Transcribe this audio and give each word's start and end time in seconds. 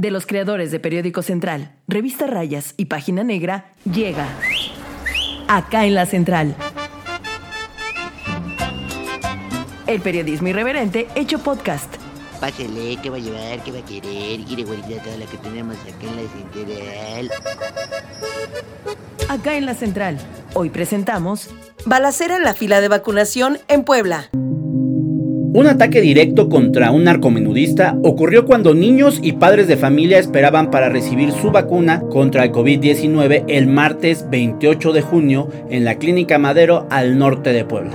de 0.00 0.12
los 0.12 0.26
creadores 0.26 0.70
de 0.70 0.78
Periódico 0.78 1.22
Central, 1.22 1.72
Revista 1.88 2.28
Rayas 2.28 2.74
y 2.76 2.84
Página 2.84 3.24
Negra, 3.24 3.72
llega 3.84 4.28
acá 5.48 5.86
en 5.86 5.94
la 5.94 6.06
Central. 6.06 6.54
El 9.88 10.00
periodismo 10.00 10.48
irreverente 10.48 11.08
hecho 11.16 11.40
podcast. 11.40 11.92
Pásele, 12.40 12.98
¿qué 13.02 13.10
va 13.10 13.16
a 13.16 13.20
llevar? 13.20 13.64
¿Qué 13.64 13.72
va 13.72 13.78
a 13.78 13.84
querer? 13.84 14.44
Quiere 14.44 14.62
guardar 14.62 15.02
toda 15.02 15.16
la 15.16 15.26
que 15.26 15.38
tenemos 15.38 15.76
acá 15.80 16.06
en 16.06 16.16
la 16.16 16.30
central. 16.30 17.30
Acá 19.28 19.56
en 19.56 19.66
la 19.66 19.74
Central. 19.74 20.18
Hoy 20.54 20.70
presentamos 20.70 21.50
Balacera 21.86 22.36
en 22.36 22.44
la 22.44 22.54
fila 22.54 22.80
de 22.80 22.88
vacunación 22.88 23.58
en 23.66 23.82
Puebla. 23.82 24.30
Un 25.54 25.66
ataque 25.66 26.02
directo 26.02 26.50
contra 26.50 26.90
un 26.90 27.04
narcomenudista 27.04 27.96
ocurrió 28.02 28.44
cuando 28.44 28.74
niños 28.74 29.18
y 29.22 29.32
padres 29.32 29.66
de 29.66 29.78
familia 29.78 30.18
esperaban 30.18 30.70
para 30.70 30.90
recibir 30.90 31.32
su 31.32 31.50
vacuna 31.50 32.02
contra 32.10 32.44
el 32.44 32.52
COVID-19 32.52 33.44
el 33.48 33.66
martes 33.66 34.26
28 34.28 34.92
de 34.92 35.00
junio 35.00 35.48
en 35.70 35.86
la 35.86 35.94
Clínica 35.94 36.38
Madero 36.38 36.86
al 36.90 37.18
norte 37.18 37.54
de 37.54 37.64
Puebla. 37.64 37.92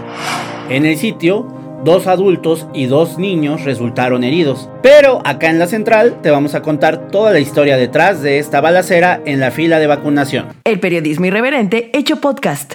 En 0.69 0.87
el 0.87 0.97
sitio, 0.97 1.47
dos 1.83 2.07
adultos 2.07 2.67
y 2.73 2.87
dos 2.87 3.19
niños 3.19 3.63
resultaron 3.65 4.23
heridos. 4.23 4.67
Pero 4.81 5.21
acá 5.23 5.51
en 5.51 5.59
la 5.59 5.67
central 5.67 6.21
te 6.23 6.31
vamos 6.31 6.55
a 6.55 6.63
contar 6.63 7.09
toda 7.09 7.31
la 7.31 7.39
historia 7.39 7.77
detrás 7.77 8.23
de 8.23 8.39
esta 8.39 8.61
balacera 8.61 9.21
en 9.25 9.39
la 9.39 9.51
fila 9.51 9.77
de 9.77 9.87
vacunación. 9.87 10.47
El 10.63 10.79
periodismo 10.79 11.27
irreverente 11.27 11.91
hecho 11.93 12.19
podcast. 12.19 12.73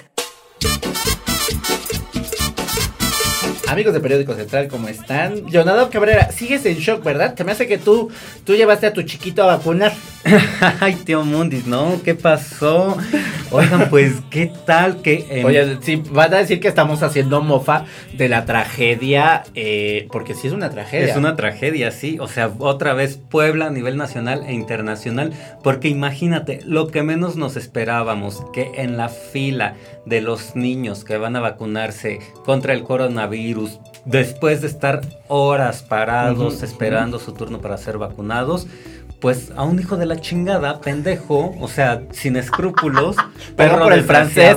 Amigos 3.69 3.93
de 3.93 3.99
Periódico 3.99 4.33
Central, 4.33 4.67
¿cómo 4.67 4.87
están? 4.87 5.43
Jonado 5.51 5.91
Cabrera, 5.91 6.31
sigues 6.31 6.65
en 6.65 6.77
shock, 6.77 7.03
¿verdad? 7.03 7.35
Te 7.35 7.43
me 7.43 7.51
hace 7.51 7.67
que 7.67 7.77
tú, 7.77 8.09
tú 8.43 8.55
llevaste 8.55 8.87
a 8.87 8.93
tu 8.93 9.03
chiquito 9.03 9.43
a 9.43 9.57
vacunar. 9.57 9.93
Ay, 10.79 10.95
tío 10.95 11.23
Mundis, 11.23 11.67
¿no? 11.67 12.01
¿Qué 12.03 12.15
pasó? 12.15 12.97
Oigan, 13.51 13.87
pues, 13.91 14.13
¿qué 14.31 14.51
tal 14.65 15.03
que... 15.03 15.25
eh, 15.29 15.45
Oye, 15.45 15.77
sí, 15.81 16.01
van 16.11 16.33
a 16.33 16.37
decir 16.37 16.59
que 16.59 16.67
estamos 16.67 17.03
haciendo 17.03 17.41
mofa 17.41 17.85
de 18.13 18.27
la 18.27 18.45
tragedia, 18.45 19.43
eh, 19.53 20.07
porque 20.11 20.33
sí 20.33 20.47
es 20.47 20.53
una 20.53 20.71
tragedia. 20.71 21.11
Es 21.11 21.15
una 21.15 21.35
tragedia, 21.35 21.91
sí. 21.91 22.17
O 22.19 22.27
sea, 22.27 22.51
otra 22.57 22.93
vez 22.95 23.17
Puebla 23.17 23.67
a 23.67 23.69
nivel 23.69 23.97
nacional 23.97 24.45
e 24.47 24.53
internacional. 24.53 25.31
Porque 25.63 25.89
imagínate, 25.89 26.61
lo 26.65 26.87
que 26.87 27.03
menos 27.03 27.35
nos 27.35 27.55
esperábamos, 27.55 28.43
que 28.51 28.71
en 28.75 28.97
la 28.97 29.09
fila 29.09 29.75
de 30.07 30.21
los 30.21 30.55
niños 30.55 31.03
que 31.03 31.17
van 31.17 31.35
a 31.35 31.39
vacunarse 31.39 32.19
contra 32.45 32.73
el 32.73 32.83
coronavirus, 32.83 33.58
después 34.05 34.61
de 34.61 34.67
estar 34.67 35.01
horas 35.27 35.81
parados 35.83 36.63
esperando 36.63 37.19
su 37.19 37.33
turno 37.33 37.59
para 37.59 37.77
ser 37.77 37.97
vacunados, 37.97 38.67
pues 39.19 39.51
a 39.57 39.63
un 39.63 39.77
hijo 39.79 39.97
de 39.97 40.05
la 40.05 40.15
chingada, 40.21 40.79
pendejo, 40.79 41.53
o 41.59 41.67
sea, 41.67 42.03
sin 42.11 42.37
escrúpulos, 42.37 43.17
perro 43.57 43.79
por 43.79 43.91
el 43.93 44.03
francés. 44.05 44.55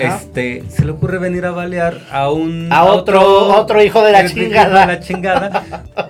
este, 0.00 0.64
se 0.68 0.84
le 0.84 0.90
ocurre 0.90 1.18
venir 1.18 1.46
a 1.46 1.52
balear 1.52 2.00
a 2.10 2.30
un 2.30 2.72
A 2.72 2.84
otro- 2.84 3.54
otro 3.56 3.80
hijo 3.82 4.02
de 4.02 4.10
la 4.12 4.26
chingada. 4.28 4.80
de 4.80 4.86
la 4.94 5.00
chingada. 5.00 5.62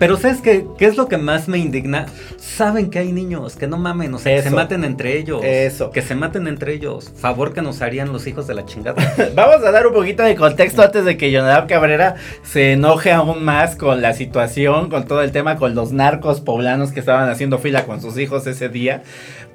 Pero 0.00 0.16
¿sabes 0.16 0.40
qué? 0.40 0.66
¿Qué 0.78 0.86
es 0.86 0.96
lo 0.96 1.08
que 1.08 1.18
más 1.18 1.46
me 1.46 1.58
indigna? 1.58 2.06
Saben 2.38 2.88
que 2.88 3.00
hay 3.00 3.12
niños, 3.12 3.54
que 3.54 3.66
no 3.66 3.76
mamen, 3.76 4.14
o 4.14 4.18
sea, 4.18 4.34
que 4.34 4.42
se 4.42 4.48
maten 4.48 4.82
entre 4.82 5.18
ellos. 5.18 5.42
Eso. 5.44 5.90
Que 5.90 6.00
se 6.00 6.14
maten 6.14 6.48
entre 6.48 6.72
ellos. 6.72 7.12
Favor 7.14 7.52
que 7.52 7.60
nos 7.60 7.82
harían 7.82 8.10
los 8.10 8.26
hijos 8.26 8.46
de 8.46 8.54
la 8.54 8.64
chingada. 8.64 8.96
Vamos 9.34 9.62
a 9.62 9.70
dar 9.70 9.86
un 9.86 9.92
poquito 9.92 10.22
de 10.22 10.36
contexto 10.36 10.80
antes 10.80 11.04
de 11.04 11.18
que 11.18 11.30
Jonadab 11.30 11.68
Cabrera 11.68 12.14
se 12.42 12.72
enoje 12.72 13.12
aún 13.12 13.44
más 13.44 13.76
con 13.76 14.00
la 14.00 14.14
situación, 14.14 14.88
con 14.88 15.04
todo 15.04 15.20
el 15.20 15.32
tema, 15.32 15.56
con 15.56 15.74
los 15.74 15.92
narcos 15.92 16.40
poblanos 16.40 16.92
que 16.92 17.00
estaban 17.00 17.28
haciendo 17.28 17.58
fila 17.58 17.84
con 17.84 18.00
sus 18.00 18.16
hijos 18.16 18.46
ese 18.46 18.70
día. 18.70 19.02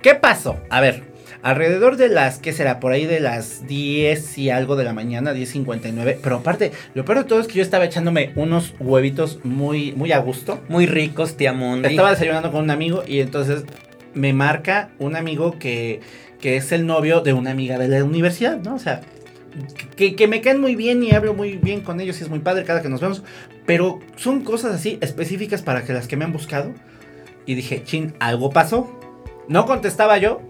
¿Qué 0.04 0.14
pasó? 0.14 0.58
A 0.70 0.80
ver, 0.80 1.15
alrededor 1.46 1.96
de 1.96 2.10
las, 2.10 2.40
¿qué 2.40 2.54
será? 2.54 2.80
Por 2.80 2.92
ahí 2.92 3.06
de 3.06 3.20
las 3.20 3.68
10 3.68 4.40
y 4.40 4.50
algo 4.50 4.76
de 4.76 4.84
la 4.84 4.94
mañana, 4.94 5.32
10.59. 5.32 6.18
Pero 6.24 6.38
aparte, 6.38 6.72
lo 6.96 7.06
peor 7.06 7.20
de 7.20 7.24
todo 7.26 7.40
es 7.40 7.46
que 7.46 7.54
yo 7.54 7.62
estaba 7.62 7.86
echándome 7.86 8.32
unos 8.36 8.74
huevitos 8.80 9.40
muy, 9.44 9.92
muy 9.92 10.12
a 10.12 10.18
gusto. 10.18 10.60
Muy 10.70 10.88
ricos, 10.88 11.38
tía 11.38 11.54
Mundi. 11.54 11.88
Estaba 11.88 12.10
desayunando 12.10 12.52
con 12.52 12.64
un 12.64 12.72
amigo 12.72 13.04
y 13.06 13.20
entonces 13.20 13.64
me 14.16 14.34
marca 14.34 14.90
un 14.98 15.16
amigo 15.16 15.60
que, 15.60 16.00
que 16.42 16.58
es 16.58 16.72
el 16.72 16.88
novio 16.88 17.22
de 17.22 17.34
una 17.34 17.52
amiga 17.52 17.78
de 17.78 17.90
la 17.90 18.04
universidad, 18.04 18.58
¿no? 18.58 18.74
O 18.74 18.80
sea, 18.80 19.02
que, 19.96 20.16
que 20.16 20.28
me 20.28 20.42
caen 20.42 20.60
muy 20.60 20.76
bien 20.76 21.04
y 21.04 21.12
hablo 21.12 21.36
muy 21.36 21.58
bien 21.58 21.82
con 21.82 22.02
ellos 22.02 22.20
y 22.22 22.24
es 22.24 22.30
muy 22.30 22.40
padre 22.40 22.64
cada 22.64 22.82
que 22.82 22.90
nos 22.90 23.02
vemos. 23.02 23.22
Pero 23.68 24.00
son 24.16 24.44
cosas 24.44 24.74
así 24.74 24.98
específicas 25.00 25.62
para 25.62 25.84
que 25.84 25.94
las 25.94 26.08
que 26.08 26.18
me 26.18 26.26
han 26.26 26.34
buscado. 26.34 26.74
Y 27.46 27.54
dije, 27.54 27.84
chin, 27.84 28.16
algo 28.20 28.50
pasó. 28.50 29.00
No 29.48 29.68
contestaba 29.68 30.18
yo. 30.18 30.42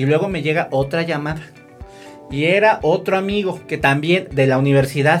Y 0.00 0.06
luego 0.06 0.30
me 0.30 0.40
llega 0.40 0.68
otra 0.70 1.02
llamada. 1.02 1.42
Y 2.30 2.44
era 2.44 2.78
otro 2.80 3.18
amigo 3.18 3.60
que 3.68 3.76
también 3.76 4.28
de 4.32 4.46
la 4.46 4.56
universidad. 4.56 5.20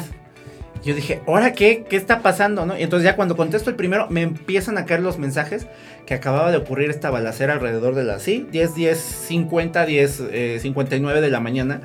Yo 0.82 0.94
dije, 0.94 1.20
¿ahora 1.26 1.52
qué? 1.52 1.84
¿Qué 1.86 1.96
está 1.96 2.22
pasando? 2.22 2.64
¿no? 2.64 2.78
Y 2.78 2.82
entonces 2.84 3.04
ya 3.04 3.14
cuando 3.14 3.36
contesto 3.36 3.68
el 3.68 3.76
primero, 3.76 4.06
me 4.08 4.22
empiezan 4.22 4.78
a 4.78 4.86
caer 4.86 5.02
los 5.02 5.18
mensajes 5.18 5.66
que 6.06 6.14
acababa 6.14 6.50
de 6.50 6.56
ocurrir 6.56 6.88
esta 6.88 7.10
balacera 7.10 7.52
alrededor 7.52 7.94
de 7.94 8.04
las, 8.04 8.22
sí, 8.22 8.48
10, 8.50 8.74
10, 8.74 8.98
50, 8.98 9.84
10, 9.84 10.22
eh, 10.32 10.58
59 10.62 11.20
de 11.20 11.28
la 11.28 11.40
mañana. 11.40 11.82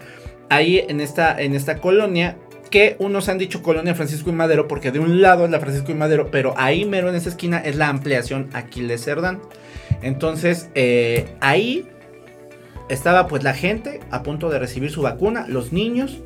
Ahí 0.48 0.82
en 0.88 1.02
esta, 1.02 1.38
en 1.42 1.54
esta 1.54 1.80
colonia, 1.80 2.38
que 2.72 2.96
unos 3.00 3.28
han 3.28 3.38
dicho 3.38 3.62
colonia 3.62 3.94
Francisco 3.94 4.30
y 4.30 4.34
Madero, 4.34 4.70
porque 4.70 4.92
de 4.92 5.00
un 5.00 5.22
lado 5.22 5.44
es 5.44 5.52
la 5.52 5.60
Francisco 5.60 5.92
y 5.92 5.96
Madero, 5.96 6.32
pero 6.32 6.54
ahí 6.56 6.86
mero 6.86 7.10
en 7.10 7.16
esa 7.16 7.28
esquina 7.28 7.58
es 7.58 7.76
la 7.76 7.90
ampliación 7.90 8.48
Aquiles 8.54 9.04
Cerdán. 9.04 9.42
Entonces, 10.02 10.70
eh, 10.76 11.26
ahí 11.42 11.90
estaba 12.90 13.28
pues 13.28 13.44
la 13.44 13.54
gente 13.54 14.00
a 14.12 14.24
punto 14.24 14.50
de 14.50 14.60
recibir 14.60 14.92
su 14.92 15.02
vacuna, 15.02 15.46
los 15.48 15.72
niños. 15.72 16.20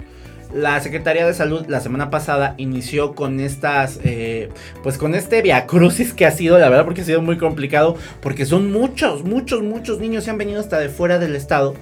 La 0.53 0.79
Secretaría 0.79 1.27
de 1.27 1.33
Salud 1.35 1.65
la 1.67 1.79
semana 1.79 2.09
pasada 2.09 2.55
inició 2.57 3.13
con 3.13 3.39
estas, 3.39 3.99
eh, 4.03 4.49
pues 4.81 4.97
con 4.97 5.13
este 5.13 5.43
viacrucis 5.43 6.13
que 6.13 6.25
ha 6.25 6.31
sido, 6.31 6.57
la 6.57 6.69
verdad, 6.69 6.85
porque 6.85 7.01
ha 7.01 7.05
sido 7.05 7.21
muy 7.21 7.37
complicado, 7.37 7.95
porque 8.19 8.47
son 8.47 8.71
muchos, 8.71 9.23
muchos, 9.23 9.61
muchos 9.61 9.99
niños 9.99 10.23
se 10.23 10.31
han 10.31 10.39
venido 10.39 10.59
hasta 10.59 10.79
de 10.79 10.89
fuera 10.89 11.19
del 11.19 11.35
estado 11.35 11.75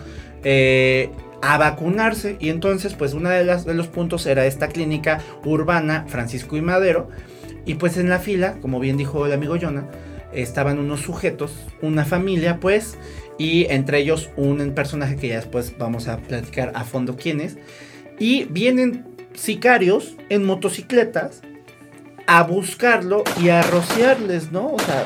eh, 0.43 1.09
a 1.41 1.57
vacunarse. 1.57 2.35
Y 2.41 2.49
entonces, 2.49 2.93
pues 2.93 3.13
uno 3.13 3.29
de, 3.29 3.45
las, 3.45 3.65
de 3.65 3.73
los 3.73 3.87
puntos 3.87 4.25
era 4.25 4.45
esta 4.45 4.67
clínica 4.67 5.21
urbana 5.45 6.05
Francisco 6.09 6.57
y 6.57 6.61
Madero. 6.61 7.07
Y 7.65 7.75
pues 7.75 7.97
en 7.97 8.09
la 8.09 8.19
fila, 8.19 8.55
como 8.61 8.81
bien 8.81 8.97
dijo 8.97 9.25
el 9.25 9.31
amigo 9.31 9.57
Jonah, 9.59 9.87
estaban 10.33 10.79
unos 10.79 11.01
sujetos, 11.01 11.53
una 11.81 12.05
familia, 12.05 12.59
pues, 12.59 12.97
y 13.37 13.65
entre 13.69 13.99
ellos 13.99 14.29
un 14.35 14.71
personaje 14.71 15.15
que 15.15 15.29
ya 15.29 15.35
después 15.35 15.73
vamos 15.77 16.07
a 16.07 16.17
platicar 16.17 16.71
a 16.75 16.83
fondo 16.83 17.15
quién 17.15 17.41
es. 17.41 17.57
Y 18.19 18.45
vienen 18.45 19.05
sicarios 19.33 20.15
en 20.29 20.43
motocicletas 20.43 21.41
a 22.25 22.43
buscarlo 22.43 23.23
y 23.41 23.49
a 23.49 23.61
rociarles, 23.61 24.51
¿no? 24.51 24.73
O 24.73 24.79
sea, 24.79 25.05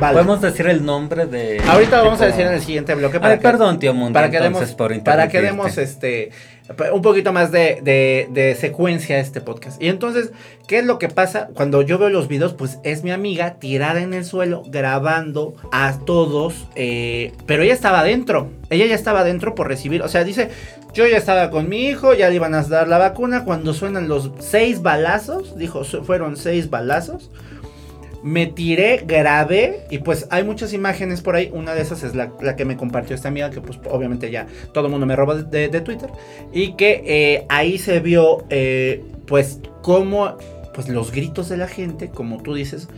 vale. 0.00 0.14
Podemos 0.14 0.40
decir 0.40 0.66
el 0.66 0.84
nombre 0.84 1.26
de. 1.26 1.60
Ahorita 1.68 1.98
lo 1.98 2.04
vamos 2.04 2.20
a 2.20 2.26
decir 2.26 2.46
en 2.46 2.52
el 2.52 2.60
siguiente 2.60 2.94
bloque. 2.94 3.18
Ay, 3.22 3.36
que- 3.38 3.42
perdón, 3.42 3.78
tío 3.78 3.94
Mundi. 3.94 4.12
para 4.14 4.30
que 4.30 4.40
demos, 4.40 4.72
por 4.72 5.02
para 5.02 5.28
que 5.28 5.40
demos 5.40 5.76
este 5.78 6.30
un 6.94 7.02
poquito 7.02 7.30
más 7.30 7.52
de, 7.52 7.80
de- 7.82 8.26
de 8.30 8.54
secuencia 8.54 9.16
a 9.16 9.18
este 9.18 9.42
podcast. 9.42 9.82
Y 9.82 9.88
entonces, 9.88 10.32
¿qué 10.66 10.78
es 10.78 10.86
lo 10.86 10.98
que 10.98 11.08
pasa? 11.10 11.48
Cuando 11.52 11.82
yo 11.82 11.98
veo 11.98 12.08
los 12.08 12.26
videos, 12.26 12.54
pues 12.54 12.78
es 12.84 13.04
mi 13.04 13.10
amiga 13.10 13.56
tirada 13.60 14.00
en 14.00 14.14
el 14.14 14.24
suelo 14.24 14.62
grabando 14.66 15.54
a 15.72 15.98
todos, 16.06 16.66
eh, 16.74 17.32
pero 17.44 17.62
ella 17.62 17.74
estaba 17.74 18.00
adentro. 18.00 18.50
Ella 18.70 18.86
ya 18.86 18.94
estaba 18.94 19.20
adentro 19.20 19.54
por 19.54 19.68
recibir, 19.68 20.00
o 20.00 20.08
sea, 20.08 20.24
dice, 20.24 20.48
yo 20.94 21.06
ya 21.06 21.18
estaba 21.18 21.50
con 21.50 21.68
mi 21.68 21.86
hijo, 21.86 22.14
ya 22.14 22.30
le 22.30 22.36
iban 22.36 22.54
a 22.54 22.62
dar 22.62 22.88
la 22.88 22.96
vacuna, 22.96 23.44
cuando 23.44 23.74
suenan 23.74 24.08
los 24.08 24.30
seis 24.38 24.80
balazos, 24.80 25.58
dijo, 25.58 25.84
fueron 25.84 26.38
seis 26.38 26.70
balazos. 26.70 27.30
Me 28.24 28.46
tiré, 28.46 29.04
grabé 29.06 29.84
y 29.90 29.98
pues 29.98 30.26
hay 30.30 30.44
muchas 30.44 30.72
imágenes 30.72 31.20
por 31.20 31.36
ahí. 31.36 31.50
Una 31.52 31.74
de 31.74 31.82
esas 31.82 32.02
es 32.02 32.14
la, 32.14 32.30
que 32.56 32.64
me 32.64 32.74
compartió 32.74 33.14
esta 33.14 33.28
amiga 33.28 33.50
que 33.50 33.60
pues 33.60 33.78
obviamente 33.90 34.30
ya 34.30 34.46
todo 34.72 34.86
el 34.86 34.90
mundo 34.90 35.04
me 35.04 35.14
roba 35.14 35.34
de, 35.34 35.68
de 35.68 35.80
Twitter. 35.82 36.08
Y 36.50 36.72
que 36.72 37.02
eh, 37.04 37.46
ahí 37.50 37.76
se 37.76 38.00
vio 38.00 38.46
eh, 38.48 39.04
pues 39.26 39.60
cómo 39.82 40.38
pues 40.72 40.88
los 40.88 41.12
gritos 41.12 41.50
de 41.50 41.58
la 41.58 41.68
gente, 41.68 42.08
como 42.08 42.42
tú 42.42 42.54
dices. 42.54 42.88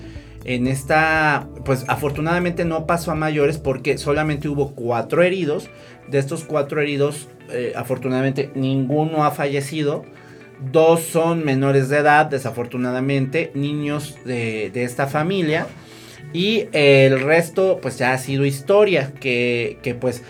En 0.45 0.69
esta, 0.69 1.49
pues 1.65 1.85
afortunadamente 1.89 2.65
no 2.65 2.87
pasó 2.87 3.11
a 3.11 3.17
mayores 3.17 3.59
porque 3.59 3.99
solamente 3.99 4.49
hubo 4.49 4.77
cuatro 4.77 5.25
heridos. 5.25 5.69
De 6.07 6.19
estos 6.19 6.45
cuatro 6.45 6.81
heridos, 6.81 7.27
eh, 7.51 7.73
afortunadamente 7.75 8.53
ninguno 8.55 9.25
ha 9.25 9.33
fallecido. 9.33 10.05
Dos 10.61 11.03
son 11.03 11.45
menores 11.45 11.89
de 11.89 11.99
edad, 11.99 12.27
desafortunadamente, 12.27 13.51
niños 13.55 14.17
de, 14.25 14.71
de 14.73 14.85
esta 14.85 15.07
familia. 15.07 15.67
Y 16.33 16.65
el 16.73 17.21
resto, 17.21 17.79
pues 17.81 17.99
ya 17.99 18.13
ha 18.13 18.19
sido 18.19 18.45
historia. 18.45 19.13
Que, 19.21 19.79
que, 19.83 19.95
pues 19.95 20.23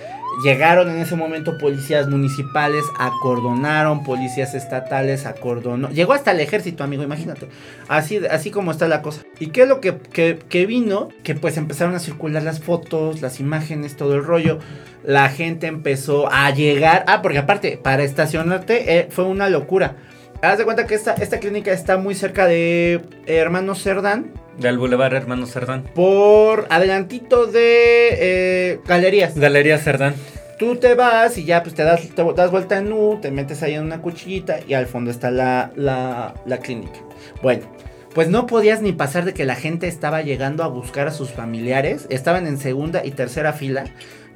Llegaron 0.45 0.91
en 0.91 0.99
ese 0.99 1.17
momento 1.17 1.57
policías 1.57 2.09
municipales, 2.11 2.85
acordonaron, 2.99 4.05
policías 4.05 4.55
estatales, 4.55 5.25
acordonó. 5.25 5.89
Llegó 5.89 6.13
hasta 6.13 6.33
el 6.33 6.41
ejército, 6.41 6.85
amigo, 6.85 7.03
imagínate. 7.03 7.49
Así, 7.89 8.21
así 8.31 8.51
como 8.51 8.71
está 8.71 8.87
la 8.87 9.01
cosa. 9.01 9.23
¿Y 9.41 9.47
qué 9.47 9.63
es 9.63 9.69
lo 9.69 9.81
que, 9.81 9.97
que- 9.97 10.39
que 10.47 10.67
vino? 10.67 11.09
Que 11.23 11.35
pues 11.35 11.57
empezaron 11.57 11.95
a 11.95 12.01
circular 12.01 12.43
las 12.43 12.61
fotos, 12.61 13.23
las 13.23 13.41
imágenes, 13.41 13.97
todo 13.97 14.15
el 14.15 14.25
rollo. 14.25 14.59
La 15.05 15.31
gente 15.31 15.69
empezó 15.69 16.31
a 16.31 16.51
llegar. 16.51 17.05
Ah, 17.09 17.23
porque 17.23 17.39
aparte, 17.39 17.79
para 17.83 18.03
estacionarte 18.03 18.99
eh, 18.99 19.09
fue 19.11 19.25
una 19.25 19.49
locura. 19.49 19.97
Haz 20.43 20.59
de 20.59 20.65
cuenta 20.65 20.87
que 20.87 20.95
esta, 20.95 21.15
esta 21.15 21.41
clínica 21.41 21.73
está 21.73 21.97
muy 21.97 22.15
cerca 22.15 22.47
de 22.47 23.01
Hermanos 23.27 23.83
Cerdán. 23.83 24.33
Del 24.59 24.79
Boulevard 24.79 25.15
Hermano 25.15 25.47
Cerdán. 25.47 25.85
Por 25.95 26.67
adelantito 26.71 27.47
de 27.47 28.09
eh, 28.13 28.81
galerías. 28.87 29.37
Galería 29.37 29.79
Cerdán. 29.79 30.15
Tú 30.59 30.77
te 30.77 30.95
vas 30.95 31.37
y 31.37 31.45
ya 31.45 31.63
pues 31.63 31.75
te 31.75 31.85
das, 31.85 32.09
te 32.09 32.25
das 32.35 32.51
vuelta 32.51 32.79
en 32.79 32.93
U, 32.93 33.19
te 33.21 33.31
metes 33.31 33.63
ahí 33.63 33.75
en 33.75 33.83
una 33.83 34.01
cuchillita 34.01 34.61
y 34.67 34.75
al 34.75 34.87
fondo 34.87 35.11
está 35.11 35.31
la, 35.31 35.71
la, 35.75 36.35
la 36.47 36.59
clínica. 36.59 36.99
Bueno, 37.43 37.67
pues 38.15 38.29
no 38.29 38.47
podías 38.47 38.81
ni 38.81 38.93
pasar 38.93 39.27
de 39.27 39.35
que 39.35 39.45
la 39.45 39.57
gente 39.57 39.89
estaba 39.89 40.23
llegando 40.23 40.65
a 40.65 40.69
buscar 40.69 41.09
a 41.09 41.13
sus 41.13 41.31
familiares. 41.31 42.07
Estaban 42.09 42.47
en 42.47 42.57
segunda 42.57 43.05
y 43.05 43.11
tercera 43.11 43.53
fila. 43.53 43.85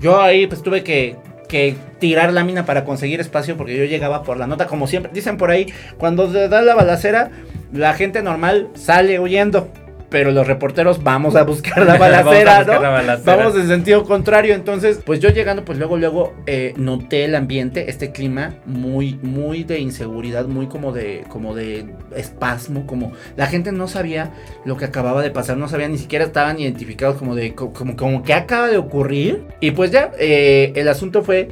Yo 0.00 0.20
ahí 0.20 0.46
pues 0.46 0.62
tuve 0.62 0.82
que, 0.82 1.16
que 1.50 1.74
tirar 1.98 2.32
la 2.32 2.44
mina 2.44 2.64
para 2.64 2.84
conseguir 2.84 3.20
espacio 3.20 3.56
porque 3.56 3.76
yo 3.76 3.84
llegaba 3.84 4.22
por 4.22 4.38
la 4.38 4.46
nota 4.46 4.66
como 4.66 4.86
siempre. 4.86 5.10
Dicen 5.12 5.36
por 5.36 5.50
ahí, 5.50 5.66
cuando 5.98 6.30
se 6.32 6.48
da 6.48 6.62
la 6.62 6.74
balacera, 6.74 7.30
la 7.72 7.92
gente 7.94 8.22
normal 8.22 8.68
sale 8.74 9.18
huyendo. 9.18 9.68
Pero 10.10 10.32
los 10.32 10.46
reporteros 10.46 11.02
vamos 11.04 11.36
a 11.36 11.44
buscar 11.44 11.78
la 11.86 11.92
Vamos 11.98 12.06
a 12.08 12.22
balacera, 12.22 12.58
buscar 12.58 12.76
¿no? 12.76 12.82
la 12.82 12.88
balacera. 12.90 13.36
Vamos 13.36 13.54
en 13.56 13.68
sentido 13.68 14.02
contrario. 14.04 14.54
Entonces, 14.54 15.00
pues 15.04 15.20
yo 15.20 15.30
llegando, 15.30 15.64
pues 15.64 15.78
luego, 15.78 15.96
luego 15.96 16.34
eh, 16.46 16.74
noté 16.76 17.24
el 17.24 17.34
ambiente, 17.36 17.88
este 17.88 18.10
clima 18.10 18.54
muy, 18.66 19.18
muy 19.22 19.62
de 19.62 19.78
inseguridad, 19.78 20.46
muy 20.46 20.66
como 20.66 20.92
de, 20.92 21.24
como 21.28 21.54
de 21.54 21.86
espasmo, 22.16 22.86
como 22.86 23.12
la 23.36 23.46
gente 23.46 23.70
no 23.72 23.86
sabía 23.86 24.32
lo 24.64 24.76
que 24.76 24.84
acababa 24.84 25.22
de 25.22 25.30
pasar, 25.30 25.56
no 25.56 25.68
sabía 25.68 25.88
ni 25.88 25.98
siquiera 25.98 26.24
estaban 26.24 26.58
identificados 26.58 27.16
como 27.16 27.34
de, 27.36 27.54
co- 27.54 27.72
como, 27.72 27.94
como 27.96 28.22
que 28.24 28.34
acaba 28.34 28.66
de 28.68 28.78
ocurrir. 28.78 29.44
Y 29.60 29.70
pues 29.70 29.92
ya, 29.92 30.10
eh, 30.18 30.72
el 30.74 30.88
asunto 30.88 31.22
fue 31.22 31.48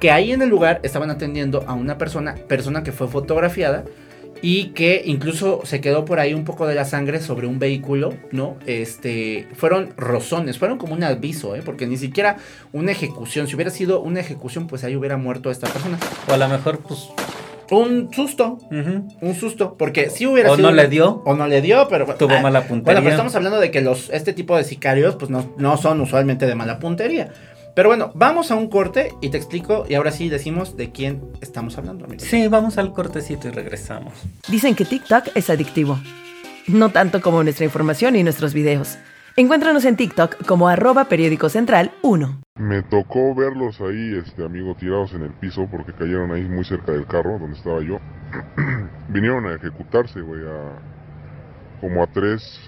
que 0.00 0.10
ahí 0.10 0.32
en 0.32 0.42
el 0.42 0.50
lugar 0.50 0.80
estaban 0.82 1.08
atendiendo 1.08 1.64
a 1.66 1.72
una 1.72 1.96
persona, 1.96 2.34
persona 2.46 2.82
que 2.82 2.92
fue 2.92 3.08
fotografiada 3.08 3.84
y 4.42 4.66
que 4.68 5.02
incluso 5.04 5.60
se 5.64 5.80
quedó 5.80 6.04
por 6.04 6.20
ahí 6.20 6.34
un 6.34 6.44
poco 6.44 6.66
de 6.66 6.74
la 6.74 6.84
sangre 6.84 7.20
sobre 7.20 7.46
un 7.46 7.58
vehículo, 7.58 8.14
¿no? 8.32 8.56
Este, 8.66 9.46
fueron 9.54 9.90
rozones, 9.96 10.58
fueron 10.58 10.78
como 10.78 10.94
un 10.94 11.02
aviso, 11.04 11.56
¿eh? 11.56 11.62
Porque 11.64 11.86
ni 11.86 11.96
siquiera 11.96 12.36
una 12.72 12.92
ejecución, 12.92 13.46
si 13.48 13.54
hubiera 13.54 13.70
sido 13.70 14.00
una 14.00 14.20
ejecución, 14.20 14.66
pues 14.66 14.84
ahí 14.84 14.94
hubiera 14.96 15.16
muerto 15.16 15.50
esta 15.50 15.68
persona. 15.68 15.98
O 16.28 16.32
a 16.32 16.36
lo 16.36 16.48
mejor, 16.48 16.78
pues. 16.80 17.08
Un 17.68 18.12
susto, 18.14 18.58
un 18.70 19.34
susto, 19.34 19.74
porque 19.76 20.08
si 20.08 20.24
hubiera 20.24 20.52
O 20.52 20.54
sido 20.54 20.68
no 20.68 20.72
una- 20.72 20.82
le 20.84 20.88
dio. 20.88 21.20
o 21.24 21.34
no 21.34 21.48
le 21.48 21.60
dio, 21.60 21.88
pero 21.88 22.06
Tuvo 22.14 22.34
ah, 22.34 22.40
mala 22.40 22.60
Bueno, 22.60 22.68
puntería. 22.68 23.00
pero 23.00 23.10
estamos 23.10 23.34
hablando 23.34 23.58
de 23.58 23.72
que 23.72 23.80
los 23.80 24.08
este 24.10 24.32
tipo 24.32 24.56
de 24.56 24.62
sicarios 24.62 25.16
pues 25.16 25.32
no, 25.32 25.52
no 25.58 25.76
son 25.76 26.00
usualmente 26.00 26.46
de 26.46 26.54
mala 26.54 26.78
puntería. 26.78 27.32
Pero 27.76 27.90
bueno, 27.90 28.10
vamos 28.14 28.50
a 28.50 28.54
un 28.54 28.70
corte 28.70 29.12
y 29.20 29.28
te 29.28 29.36
explico 29.36 29.84
y 29.86 29.96
ahora 29.96 30.10
sí 30.10 30.30
decimos 30.30 30.78
de 30.78 30.92
quién 30.92 31.20
estamos 31.42 31.76
hablando, 31.76 32.06
amigo. 32.06 32.24
Sí, 32.24 32.48
vamos 32.48 32.78
al 32.78 32.94
cortecito 32.94 33.48
y 33.48 33.50
regresamos. 33.50 34.14
Dicen 34.48 34.74
que 34.74 34.86
TikTok 34.86 35.26
es 35.34 35.50
adictivo. 35.50 35.98
No 36.68 36.88
tanto 36.88 37.20
como 37.20 37.42
nuestra 37.42 37.66
información 37.66 38.16
y 38.16 38.22
nuestros 38.22 38.54
videos. 38.54 38.96
Encuéntranos 39.36 39.84
en 39.84 39.96
TikTok 39.96 40.46
como 40.46 40.68
arroba 40.68 41.04
periódico 41.04 41.50
central 41.50 41.92
1. 42.00 42.40
Me 42.54 42.82
tocó 42.82 43.34
verlos 43.34 43.78
ahí, 43.82 44.22
este 44.24 44.42
amigo, 44.42 44.74
tirados 44.74 45.12
en 45.12 45.24
el 45.24 45.34
piso 45.34 45.68
porque 45.70 45.92
cayeron 45.92 46.32
ahí 46.32 46.44
muy 46.44 46.64
cerca 46.64 46.92
del 46.92 47.06
carro 47.06 47.38
donde 47.38 47.58
estaba 47.58 47.82
yo. 47.82 47.98
Vinieron 49.10 49.44
a 49.48 49.54
ejecutarse, 49.54 50.22
güey, 50.22 50.40
a 50.48 50.80
como 51.82 52.02
a 52.02 52.06
tres, 52.06 52.58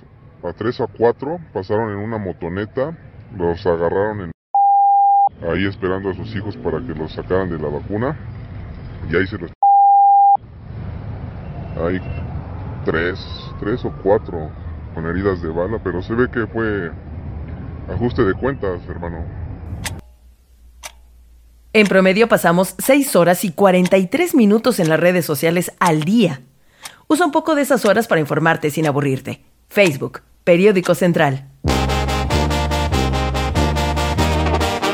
a 0.45 0.53
tres 0.53 0.83
a 0.83 0.87
cuatro, 0.87 1.39
pasaron 1.55 1.93
en 1.93 1.97
una 1.97 2.19
motoneta, 2.19 2.95
los 3.35 3.67
agarraron 3.67 4.21
en 4.21 4.33
ahí 5.51 5.67
esperando 5.67 6.11
a 6.11 6.15
sus 6.15 6.35
hijos 6.35 6.57
para 6.57 6.79
que 6.79 6.95
los 6.95 7.13
sacaran 7.13 7.49
de 7.51 7.59
la 7.59 7.69
vacuna 7.69 8.17
y 9.11 9.17
ahí 9.17 9.27
se 9.27 9.39
los 9.39 9.51
hay 11.85 12.01
tres, 12.85 13.19
tres 13.61 13.85
o 13.85 13.93
cuatro 14.03 14.51
con 14.95 15.07
heridas 15.07 15.41
de 15.43 15.49
bala, 15.49 15.79
pero 15.83 16.03
se 16.03 16.15
ve 16.15 16.29
que 16.31 16.47
fue 16.47 16.91
ajuste 17.93 18.25
de 18.25 18.35
cuentas, 18.35 18.81
hermano. 18.89 19.25
En 21.73 21.87
promedio 21.87 22.29
pasamos 22.29 22.75
6 22.79 23.15
horas 23.15 23.45
y 23.45 23.53
43 23.53 24.35
minutos 24.35 24.81
en 24.81 24.89
las 24.89 24.99
redes 24.99 25.25
sociales 25.25 25.73
al 25.79 26.03
día. 26.03 26.41
Usa 27.07 27.27
un 27.27 27.33
poco 27.33 27.55
de 27.55 27.63
esas 27.63 27.85
horas 27.85 28.09
para 28.09 28.21
informarte 28.21 28.71
sin 28.71 28.87
aburrirte. 28.87 29.45
Facebook, 29.69 30.23
Periódico 30.45 30.95
Central. 30.95 31.49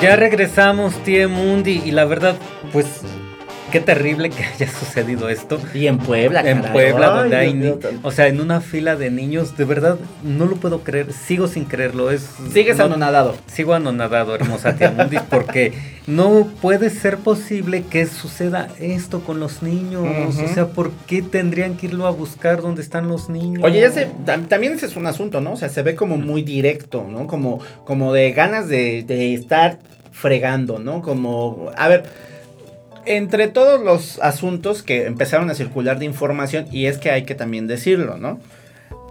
Ya 0.03 0.17
regresamos, 0.17 0.95
Tie 1.05 1.27
Mundi, 1.29 1.81
y 1.85 1.91
la 1.91 2.05
verdad, 2.05 2.37
pues, 2.73 2.87
qué 3.75 3.81
terrible 3.81 4.31
que 4.31 4.45
haya 4.55 4.69
sucedido 4.71 5.29
esto. 5.29 5.59
Y 5.75 5.89
en 5.89 5.99
Puebla, 5.99 6.49
En 6.49 6.59
caray. 6.59 6.73
Puebla, 6.73 7.07
Ay, 7.13 7.19
donde 7.21 7.37
hay, 7.37 7.53
Dios 7.55 7.79
mío. 7.79 7.91
o 8.05 8.11
sea, 8.13 8.29
en 8.29 8.41
una 8.41 8.61
fila 8.61 8.95
de 8.95 9.11
niños, 9.11 9.57
de 9.57 9.65
verdad, 9.65 9.99
no 10.23 10.47
lo 10.47 10.55
puedo 10.57 10.85
creer, 10.85 11.13
sigo 11.13 11.49
sin 11.49 11.65
creerlo, 11.65 12.13
es... 12.13 12.25
Sigues 12.53 12.79
no- 12.79 12.85
anonadado. 12.85 13.35
Sigo 13.47 13.75
anonadado, 13.75 14.35
hermosa 14.37 14.77
tía 14.77 14.93
Mundi, 14.93 15.17
porque 15.29 15.73
no 16.07 16.47
puede 16.63 16.89
ser 16.89 17.17
posible 17.19 17.83
que 17.91 18.07
suceda 18.07 18.69
esto 18.79 19.21
con 19.23 19.41
los 19.41 19.63
niños. 19.63 20.37
O 20.39 20.49
sea, 20.55 20.67
¿por 20.69 20.93
qué 21.09 21.21
tendrían 21.23 21.77
que 21.77 21.87
irlo 21.87 22.07
a 22.07 22.11
buscar 22.11 22.63
donde 22.63 22.81
están 22.83 23.09
los 23.09 23.29
niños? 23.29 23.65
Oye, 23.65 23.81
ya 23.81 23.91
se, 23.91 24.07
tam- 24.25 24.47
también 24.47 24.75
ese 24.75 24.87
es 24.87 24.95
un 24.97 25.07
asunto, 25.09 25.41
¿no? 25.41 25.55
O 25.55 25.57
sea, 25.57 25.69
se 25.69 25.83
ve 25.83 25.97
como 25.97 26.17
muy 26.17 26.43
directo, 26.43 27.05
¿no? 27.11 27.27
Como, 27.27 27.59
como 27.85 28.13
de 28.13 28.31
ganas 28.33 28.69
de, 28.69 29.03
de 29.03 29.35
estar 29.35 29.79
fregando, 30.13 30.79
¿no? 30.79 31.03
Como, 31.03 31.71
a 31.77 31.89
ver, 31.89 32.05
entre 33.07 33.49
todos 33.49 33.83
los 33.83 34.19
asuntos 34.21 34.83
que 34.83 35.07
empezaron 35.07 35.51
a 35.51 35.55
circular 35.55 35.99
de 35.99 36.05
información, 36.05 36.67
y 36.71 36.87
es 36.87 36.99
que 36.99 37.11
hay 37.11 37.25
que 37.25 37.35
también 37.35 37.67
decirlo, 37.67 38.17
¿no? 38.19 38.41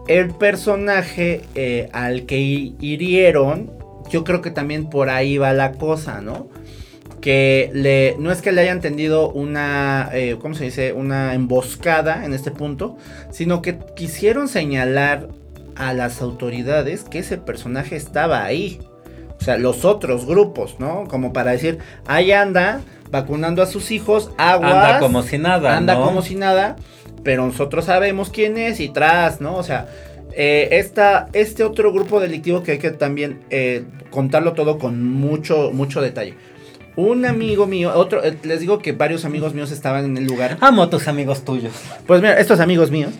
El 0.07 0.31
personaje 0.31 1.42
eh, 1.56 1.90
al 1.94 2.25
que 2.25 2.40
hi- 2.40 2.75
hirieron, 2.80 3.72
yo 4.10 4.24
creo 4.24 4.42
que 4.42 4.51
también 4.51 4.90
por 4.90 5.10
ahí 5.10 5.38
va 5.38 5.54
la 5.54 5.74
cosa, 5.74 6.22
¿no? 6.22 6.50
que 7.22 7.69
le, 7.74 8.18
no 8.19 8.34
es 8.34 8.42
que 8.42 8.51
le 8.51 8.60
hayan 8.60 8.81
tendido 8.81 9.30
una, 9.30 10.10
eh, 10.12 10.36
¿cómo 10.42 10.56
se 10.56 10.66
dice? 10.66 10.92
Una 10.92 11.34
emboscada 11.36 12.25
en 12.25 12.34
este 12.34 12.51
punto, 12.51 12.98
sino 13.31 13.62
que 13.62 13.78
quisieron 13.96 14.50
señalar 14.50 15.30
a 15.78 15.94
las 15.94 16.22
autoridades 16.22 17.06
que 17.06 17.19
ese 17.19 17.38
personaje 17.38 17.96
estaba 17.96 18.44
ahí. 18.44 18.81
O 19.39 19.42
sea, 19.42 19.57
los 19.57 19.86
otros 19.86 20.25
grupos, 20.25 20.75
¿no? 20.80 21.06
Como 21.07 21.32
para 21.32 21.51
decir, 21.51 21.77
ahí 22.08 22.34
anda 22.34 22.82
vacunando 23.13 23.62
a 23.62 23.67
sus 23.67 23.91
hijos, 23.91 24.32
aguas. 24.38 24.74
Anda 24.74 25.00
como 25.00 25.22
si 25.22 25.38
nada, 25.38 25.77
Anda 25.77 25.93
¿no? 25.93 26.03
como 26.03 26.24
si 26.24 26.34
nada, 26.34 26.75
pero 27.24 27.46
nosotros 27.46 27.86
sabemos 27.86 28.32
quién 28.32 28.58
es 28.58 28.79
y 28.79 28.89
tras, 28.89 29.39
¿no? 29.39 29.55
O 29.55 29.62
sea, 29.62 29.88
eh, 30.36 30.70
esta, 30.72 31.29
este 31.34 31.63
otro 31.63 31.93
grupo 31.93 32.20
delictivo 32.20 32.63
que 32.63 32.72
hay 32.72 32.77
que 32.79 32.89
también 32.89 33.41
eh, 33.51 33.84
contarlo 34.10 34.53
todo 34.53 34.79
con 34.79 35.03
mucho, 35.03 35.70
mucho 35.72 36.01
detalle. 36.01 36.34
Un 36.96 37.25
amigo 37.25 37.67
mío, 37.67 37.91
otro, 37.93 38.24
eh, 38.24 38.36
les 38.41 38.60
digo 38.62 38.79
que 38.79 38.93
varios 38.93 39.25
amigos 39.25 39.53
míos 39.53 39.72
estaban 39.72 40.05
en 40.05 40.17
el 40.17 40.25
lugar. 40.25 40.58
Amo 40.60 40.82
a 40.82 40.89
tus 40.89 41.08
amigos 41.08 41.46
tuyos. 41.46 41.72
Pues 42.08 42.20
mira, 42.20 42.39
estos 42.39 42.60
amigos 42.60 42.89
míos, 42.89 43.13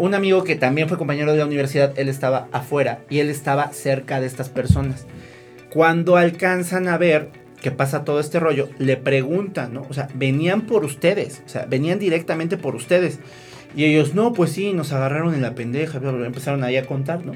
un 0.00 0.14
amigo 0.14 0.42
que 0.42 0.56
también 0.56 0.88
fue 0.88 0.98
compañero 0.98 1.32
de 1.32 1.38
la 1.38 1.46
universidad, 1.46 1.96
él 1.96 2.08
estaba 2.08 2.48
afuera 2.52 2.98
y 3.08 3.20
él 3.20 3.30
estaba 3.30 3.72
cerca 3.72 4.20
de 4.20 4.26
estas 4.26 4.48
personas. 4.50 5.06
Cuando 5.72 6.16
alcanzan 6.16 6.88
a 6.88 6.98
ver 6.98 7.45
que 7.60 7.70
pasa 7.70 8.04
todo 8.04 8.20
este 8.20 8.38
rollo, 8.40 8.68
le 8.78 8.96
preguntan, 8.96 9.74
¿no? 9.74 9.86
O 9.88 9.94
sea, 9.94 10.08
venían 10.14 10.62
por 10.62 10.84
ustedes, 10.84 11.42
o 11.46 11.48
sea, 11.48 11.66
venían 11.66 11.98
directamente 11.98 12.56
por 12.56 12.74
ustedes. 12.74 13.18
Y 13.74 13.84
ellos, 13.84 14.14
no, 14.14 14.32
pues 14.32 14.52
sí, 14.52 14.72
nos 14.72 14.92
agarraron 14.92 15.34
en 15.34 15.42
la 15.42 15.54
pendeja, 15.54 15.98
bla, 15.98 16.10
bla, 16.10 16.18
bla, 16.18 16.26
empezaron 16.26 16.64
ahí 16.64 16.76
a 16.76 16.86
contar, 16.86 17.24
¿no? 17.24 17.32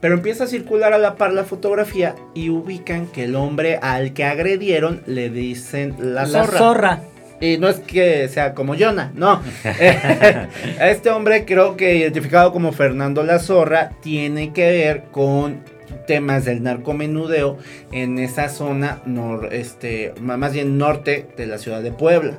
Pero 0.00 0.14
empieza 0.14 0.44
a 0.44 0.46
circular 0.46 0.92
a 0.92 0.98
la 0.98 1.16
par 1.16 1.32
la 1.32 1.44
fotografía 1.44 2.14
y 2.34 2.50
ubican 2.50 3.06
que 3.06 3.24
el 3.24 3.34
hombre 3.36 3.78
al 3.80 4.12
que 4.12 4.24
agredieron 4.24 5.02
le 5.06 5.30
dicen 5.30 5.94
la, 5.98 6.26
La 6.26 6.44
zorra. 6.44 6.58
zorra. 6.58 7.00
Y 7.40 7.58
no 7.58 7.68
es 7.68 7.80
que 7.80 8.28
sea 8.28 8.54
como 8.54 8.74
Jonah, 8.78 9.12
no. 9.14 9.42
a 9.64 10.88
este 10.90 11.10
hombre 11.10 11.44
creo 11.44 11.76
que 11.76 11.96
identificado 11.96 12.52
como 12.52 12.72
Fernando 12.72 13.22
la 13.22 13.38
Zorra 13.38 13.90
tiene 14.02 14.52
que 14.52 14.70
ver 14.70 15.04
con 15.10 15.60
temas 16.06 16.44
del 16.44 16.62
narcomenudeo 16.62 17.58
en 17.92 18.18
esa 18.18 18.48
zona 18.48 19.02
nor, 19.06 19.52
este, 19.52 20.12
más 20.20 20.52
bien 20.52 20.78
norte 20.78 21.26
de 21.36 21.46
la 21.46 21.58
ciudad 21.58 21.82
de 21.82 21.92
Puebla. 21.92 22.38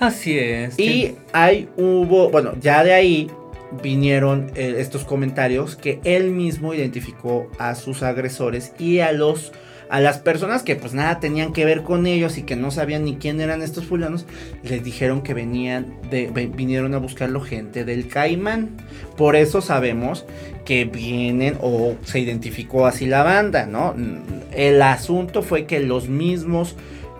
Así 0.00 0.38
es. 0.38 0.78
Y 0.78 1.16
ahí 1.32 1.68
hubo, 1.76 2.30
bueno, 2.30 2.54
ya 2.60 2.84
de 2.84 2.94
ahí 2.94 3.30
vinieron 3.82 4.50
eh, 4.54 4.76
estos 4.78 5.04
comentarios 5.04 5.76
que 5.76 6.00
él 6.04 6.30
mismo 6.30 6.74
identificó 6.74 7.50
a 7.58 7.74
sus 7.74 8.02
agresores 8.02 8.72
y 8.78 9.00
a 9.00 9.12
los 9.12 9.52
a 9.88 10.00
las 10.00 10.18
personas 10.18 10.62
que 10.62 10.76
pues 10.76 10.94
nada 10.94 11.20
tenían 11.20 11.52
que 11.52 11.64
ver 11.64 11.82
con 11.82 12.06
ellos 12.06 12.38
y 12.38 12.42
que 12.42 12.56
no 12.56 12.70
sabían 12.70 13.04
ni 13.04 13.16
quién 13.16 13.40
eran 13.40 13.62
estos 13.62 13.84
fulanos, 13.84 14.26
les 14.62 14.82
dijeron 14.82 15.22
que 15.22 15.34
venían 15.34 15.94
de, 16.10 16.26
vinieron 16.54 16.94
a 16.94 16.98
buscarlo 16.98 17.40
gente 17.40 17.84
del 17.84 18.08
Caimán. 18.08 18.70
Por 19.16 19.36
eso 19.36 19.60
sabemos 19.60 20.24
que 20.64 20.84
vienen 20.84 21.56
o 21.60 21.94
se 22.04 22.20
identificó 22.20 22.86
así 22.86 23.06
la 23.06 23.22
banda, 23.22 23.66
¿no? 23.66 23.94
El 24.52 24.82
asunto 24.82 25.42
fue 25.42 25.66
que 25.66 25.80
los 25.80 26.08
mismos 26.08 26.76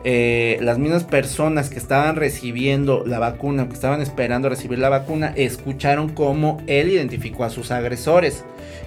eh, 0.09 0.59
las 0.61 0.79
mismas 0.79 1.03
personas 1.03 1.69
que 1.69 1.79
estaban 1.81 2.15
recibiendo 2.15 3.03
la 3.05 3.19
vacuna, 3.19 3.67
que 3.67 3.75
estaban 3.75 4.01
esperando 4.01 4.49
recibir 4.49 4.79
la 4.79 4.89
vacuna, 4.89 5.33
escucharon 5.35 6.11
cómo 6.11 6.63
él 6.69 6.91
identificó 6.91 7.43
a 7.43 7.51
sus 7.51 7.73
agresores. 7.73 8.45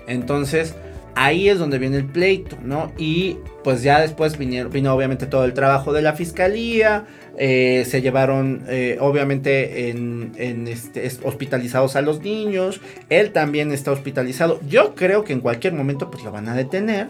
Entonces, 0.07 0.75
ahí 1.15 1.49
es 1.49 1.59
donde 1.59 1.77
viene 1.79 1.97
el 1.97 2.05
pleito, 2.05 2.57
¿no? 2.63 2.91
Y 2.97 3.37
pues 3.63 3.83
ya 3.83 3.99
después 3.99 4.37
vino 4.37 4.93
obviamente 4.93 5.25
todo 5.25 5.45
el 5.45 5.53
trabajo 5.53 5.91
de 5.93 6.01
la 6.01 6.13
fiscalía, 6.13 7.05
eh, 7.37 7.85
se 7.87 8.01
llevaron 8.01 8.63
eh, 8.67 8.97
obviamente 8.99 9.89
en, 9.89 10.31
en, 10.37 10.67
este, 10.67 11.05
es- 11.05 11.19
hospitalizados 11.23 11.95
a 11.95 12.01
los 12.01 12.21
niños, 12.21 12.81
él 13.09 13.31
también 13.31 13.71
está 13.71 13.91
hospitalizado, 13.91 14.59
yo 14.67 14.95
creo 14.95 15.23
que 15.23 15.33
en 15.33 15.41
cualquier 15.41 15.73
momento 15.73 16.09
pues 16.11 16.23
lo 16.23 16.31
van 16.31 16.49
a 16.49 16.55
detener, 16.55 17.07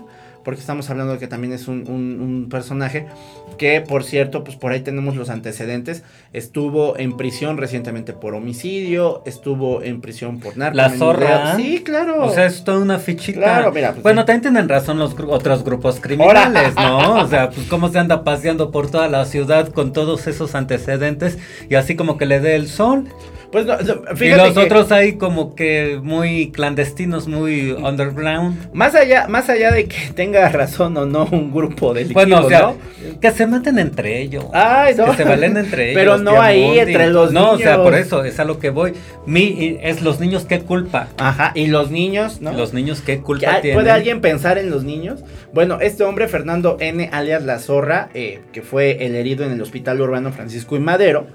porque 0.50 0.62
estamos 0.62 0.90
hablando 0.90 1.14
de 1.14 1.20
que 1.20 1.28
también 1.28 1.54
es 1.54 1.68
un, 1.68 1.84
un- 1.88 2.20
un 2.20 2.50
personaje 2.50 3.06
que 3.60 3.82
por 3.82 4.04
cierto, 4.04 4.44
pues 4.44 4.58
por 4.58 4.72
ahí 4.72 4.80
tenemos 4.80 5.16
los 5.16 5.30
antecedentes, 5.30 6.02
estuvo 6.34 6.98
en 6.98 7.18
prisión 7.18 7.58
recientemente 7.58 8.14
por 8.14 8.34
homicidio, 8.34 9.22
estuvo 9.28 9.84
en 9.84 10.02
prisión 10.02 10.40
por 10.40 10.58
La 10.58 10.72
narcomenudeo. 10.72 10.98
zorra. 10.98 11.56
Sí, 11.56 11.84
claro. 11.86 12.26
O 12.26 12.32
sea, 12.32 12.48
es 12.48 12.64
toda 12.64 12.80
una 12.80 12.98
fichita. 12.98 13.40
Claro, 13.42 13.72
mira, 13.72 13.92
pues, 13.92 14.02
bueno, 14.02 14.22
sí. 14.22 14.26
también 14.26 14.42
tienen 14.42 14.70
razón 14.70 14.98
los 14.98 15.16
gru- 15.16 15.28
otros 15.30 15.64
grupos 15.64 16.00
criminales, 16.00 16.74
¿no? 16.76 17.22
O 17.22 17.28
sea, 17.28 17.52
pues 17.52 17.68
cómo 17.68 17.90
se 17.90 18.00
anda 18.00 18.24
paseando 18.24 18.72
por 18.72 18.90
toda 18.90 19.08
la 19.08 19.26
ciudad 19.26 19.70
con 19.70 19.94
todos 19.94 20.26
esos 20.26 20.56
antecedentes 20.56 21.38
y 21.70 21.76
así 21.76 21.96
como 21.96 22.18
que 22.18 22.26
le 22.26 22.40
dé 22.40 22.56
el 22.56 22.68
sol. 22.68 23.06
Pues 23.52 23.66
no, 23.66 23.78
no, 23.78 24.02
y 24.14 24.16
fíjate 24.16 24.44
los 24.46 24.54
que 24.54 24.60
otros 24.60 24.92
ahí 24.92 25.14
como 25.14 25.56
que 25.56 26.00
muy 26.04 26.52
clandestinos, 26.52 27.28
muy 27.28 27.72
underground. 27.72 28.72
más 28.74 28.94
allá, 28.96 29.28
más 29.28 29.50
allá 29.50 29.72
de 29.72 29.86
que 29.86 29.96
tenga 30.16 30.48
razón 30.50 30.96
o 30.98 31.06
no 31.06 31.28
un 31.32 31.52
grupo 31.52 31.94
delictivo, 31.94 32.20
Bueno, 32.22 32.46
o 32.46 32.50
sea, 32.50 32.60
¿no? 32.62 32.76
que 33.20 33.32
se 33.32 33.48
maten 33.48 33.80
entre 33.80 34.22
ellos. 34.22 34.46
Ay, 34.54 34.94
no. 34.96 35.06
Que 35.12 35.18
se 35.18 35.24
valen 35.24 35.58
entre 35.58 35.86
ellos. 35.92 35.96
Pero 36.02 36.18
no 36.18 36.42
ahí, 36.42 36.62
Mundi. 36.64 36.80
entre 36.80 37.08
los 37.10 37.32
No, 37.34 37.52
o 37.52 37.58
sea, 37.58 37.72
niños. 37.78 37.84
por 37.84 37.96
eso, 37.96 38.24
es 38.24 38.40
a 38.40 38.46
lo 38.46 38.60
que 38.60 38.70
voy. 38.70 38.94
Mi, 39.26 39.78
es 39.82 40.02
los 40.02 40.20
niños, 40.20 40.46
¿qué 40.46 40.60
culpa? 40.60 41.08
Ajá, 41.18 41.52
y 41.56 41.68
los 41.68 41.92
niños, 41.92 42.42
¿no? 42.42 42.54
Los 42.54 42.74
niños, 42.74 43.02
¿qué 43.02 43.20
culpa 43.20 43.54
¿Ya- 43.56 43.62
tienen? 43.62 43.80
¿Puede 43.80 43.92
alguien 43.92 44.22
pensar 44.22 44.58
en 44.58 44.70
los 44.70 44.84
niños? 44.84 45.24
Bueno, 45.54 45.80
este 45.82 46.04
hombre, 46.04 46.28
Fernando 46.28 46.78
N. 46.80 47.10
alias 47.12 47.44
La 47.44 47.60
Zorra, 47.60 48.10
eh, 48.14 48.42
que 48.54 48.62
fue 48.62 49.06
el 49.06 49.16
herido 49.16 49.44
en 49.46 49.52
el 49.52 49.62
hospital 49.62 50.00
urbano 50.02 50.32
Francisco 50.32 50.76
y 50.76 50.80
Madero, 50.80 51.28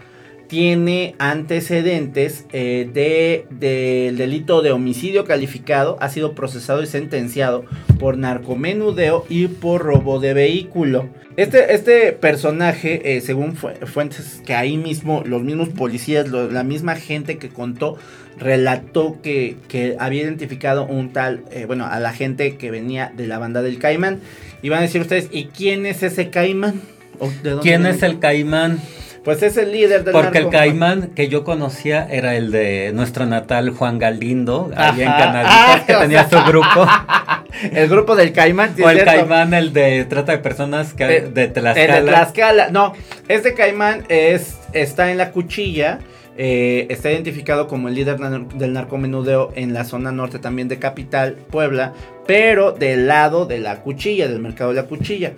tiene 0.49 1.15
antecedentes 1.19 2.45
eh, 2.53 2.89
de, 2.93 3.47
del 3.51 4.17
delito 4.17 4.63
de 4.63 4.73
homicidio 4.73 5.25
calificado, 5.25 5.97
ha 6.01 6.09
sido 6.09 6.35
procesado 6.35 6.83
y 6.83 6.87
sentenciado 6.87 7.65
por 7.99 8.19
narcomenudeo 8.19 9.25
y 9.29 9.47
por 9.49 9.83
robo 9.83 10.21
de 10.21 10.35
vehículo. 10.35 11.09
Este, 11.37 11.75
este 11.75 12.13
personaje, 12.13 13.17
eh, 13.17 13.21
según 13.21 13.57
fu- 13.57 13.69
fuentes 13.87 14.41
que 14.47 14.55
ahí 14.55 14.77
mismo, 14.77 15.23
los 15.27 15.43
mismos 15.43 15.71
policías, 15.71 16.29
lo- 16.29 16.51
la 16.51 16.63
misma 16.63 16.95
gente 16.97 17.39
que 17.39 17.49
contó, 17.49 17.97
relató 18.39 19.19
que, 19.23 19.57
que 19.69 19.97
había 19.99 20.23
identificado 20.23 20.87
un 20.87 21.13
tal, 21.13 21.45
eh, 21.51 21.65
bueno, 21.67 21.87
a 21.87 21.99
la 22.01 22.13
gente 22.13 22.57
que 22.57 22.71
venía 22.71 23.13
de 23.17 23.27
la 23.27 23.39
banda 23.39 23.63
del 23.63 23.79
Caimán. 23.79 24.21
Y 24.63 24.69
van 24.69 24.81
a 24.81 24.83
decir 24.83 25.01
ustedes, 25.01 25.29
¿y 25.33 25.47
quién 25.47 25.87
es 25.87 26.03
ese 26.03 26.31
Caimán? 26.31 26.81
¿O 27.19 27.29
de 27.29 27.51
dónde 27.51 27.63
¿Quién 27.63 27.83
viene? 27.83 27.97
es 27.97 28.03
el 28.03 28.19
caimán? 28.19 28.81
Pues 29.25 29.43
es 29.43 29.57
el 29.57 29.73
líder 29.73 30.05
del 30.05 30.13
Porque 30.13 30.39
el 30.39 30.51
caimán 30.51 31.09
que 31.15 31.29
yo 31.29 31.45
conocía 31.45 32.07
era 32.11 32.35
el 32.37 32.51
de 32.51 32.93
nuestro 32.95 33.25
natal 33.25 33.71
Juan 33.71 33.99
Galindo, 33.99 34.71
ahí 34.77 35.01
en 35.03 35.09
Ah, 35.09 35.83
que 35.87 35.95
o 35.97 36.01
tenía 36.01 36.29
sea, 36.29 36.41
su 36.45 36.47
grupo. 36.47 36.87
El 37.73 37.89
grupo 37.89 38.17
del 38.17 38.33
Caimán. 38.33 38.73
sí 38.77 38.83
o 38.83 38.91
el 38.91 38.97
cierto. 38.97 39.13
caimán, 39.13 39.55
el 39.55 39.73
de 39.73 40.05
trata 40.07 40.33
de 40.33 40.39
personas 40.39 40.93
que, 40.93 41.05
Eh, 41.05 41.31
de 41.33 41.45
El 41.45 41.53
Tlaxcala. 41.53 42.01
de 42.01 42.03
Tlaxcala. 42.09 42.69
No, 42.71 42.93
este 43.29 43.55
Caimán 43.55 44.05
es, 44.09 44.59
está 44.73 45.11
en 45.13 45.19
la 45.19 45.31
cuchilla. 45.31 46.01
eh, 46.37 46.87
está 46.91 47.13
identificado 47.13 47.69
como 47.69 47.87
el 47.89 47.95
líder 47.95 48.19
del 48.19 48.73
narcomenudeo 48.73 49.53
en 49.55 49.73
la 49.73 49.85
zona 49.85 50.11
norte 50.11 50.41
también 50.41 50.67
de 50.67 50.81
Capital, 50.81 51.35
Puebla, 51.49 51.93
pero 52.27 52.73
del 52.73 53.07
lado 53.07 53.47
de 53.47 53.59
la 53.61 53.77
cuchilla, 53.83 54.27
del 54.27 54.41
mercado 54.41 54.71
de 54.71 54.83
la 54.83 54.89
cuchilla. 54.89 55.33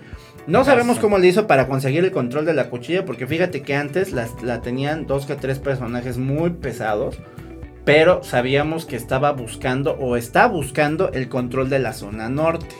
No 0.47 0.63
sabemos 0.63 0.97
cómo 0.99 1.17
le 1.17 1.27
hizo 1.27 1.45
para 1.45 1.67
conseguir 1.67 2.05
el 2.05 2.11
control 2.11 2.45
de 2.45 2.53
la 2.53 2.69
cuchilla, 2.69 3.03
porque 3.05 3.27
fíjate 3.27 3.61
que 3.61 3.75
antes 3.75 4.13
las- 4.13 4.41
la 4.41 4.61
tenían 4.61 5.05
dos 5.05 5.25
que 5.25 5.35
tres 5.35 5.59
personajes 5.59 6.17
muy 6.17 6.51
pesados, 6.51 7.17
pero 7.83 8.23
sabíamos 8.23 8.85
que 8.85 8.95
estaba 8.95 9.31
buscando 9.31 9.93
o 9.99 10.15
está 10.15 10.47
buscando 10.47 11.11
el 11.11 11.27
control 11.29 11.69
de 11.69 11.79
la 11.79 11.91
zona 11.93 12.29
norte. 12.29 12.75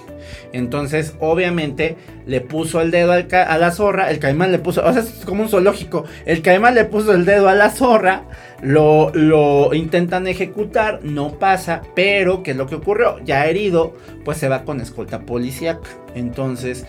Entonces, 0.51 1.15
obviamente, 1.19 1.95
le 2.25 2.41
puso 2.41 2.81
el 2.81 2.91
dedo 2.91 3.11
al 3.13 3.27
a 3.31 3.57
la 3.57 3.71
zorra. 3.71 4.09
El 4.11 4.19
caimán 4.19 4.51
le 4.51 4.59
puso, 4.59 4.85
o 4.85 4.91
sea, 4.91 5.01
es 5.01 5.23
como 5.25 5.43
un 5.43 5.49
zoológico. 5.49 6.03
El 6.25 6.41
caimán 6.41 6.75
le 6.75 6.85
puso 6.85 7.13
el 7.13 7.23
dedo 7.25 7.47
a 7.47 7.55
la 7.55 7.69
zorra. 7.69 8.23
Lo, 8.61 9.11
lo 9.13 9.73
intentan 9.73 10.27
ejecutar, 10.27 10.99
no 11.03 11.37
pasa. 11.39 11.81
Pero, 11.95 12.43
¿qué 12.43 12.51
es 12.51 12.57
lo 12.57 12.65
que 12.67 12.75
ocurrió? 12.75 13.19
Ya 13.23 13.45
herido, 13.45 13.93
pues 14.25 14.37
se 14.37 14.49
va 14.49 14.63
con 14.63 14.81
escolta 14.81 15.19
policíaca. 15.21 15.87
Entonces, 16.15 16.85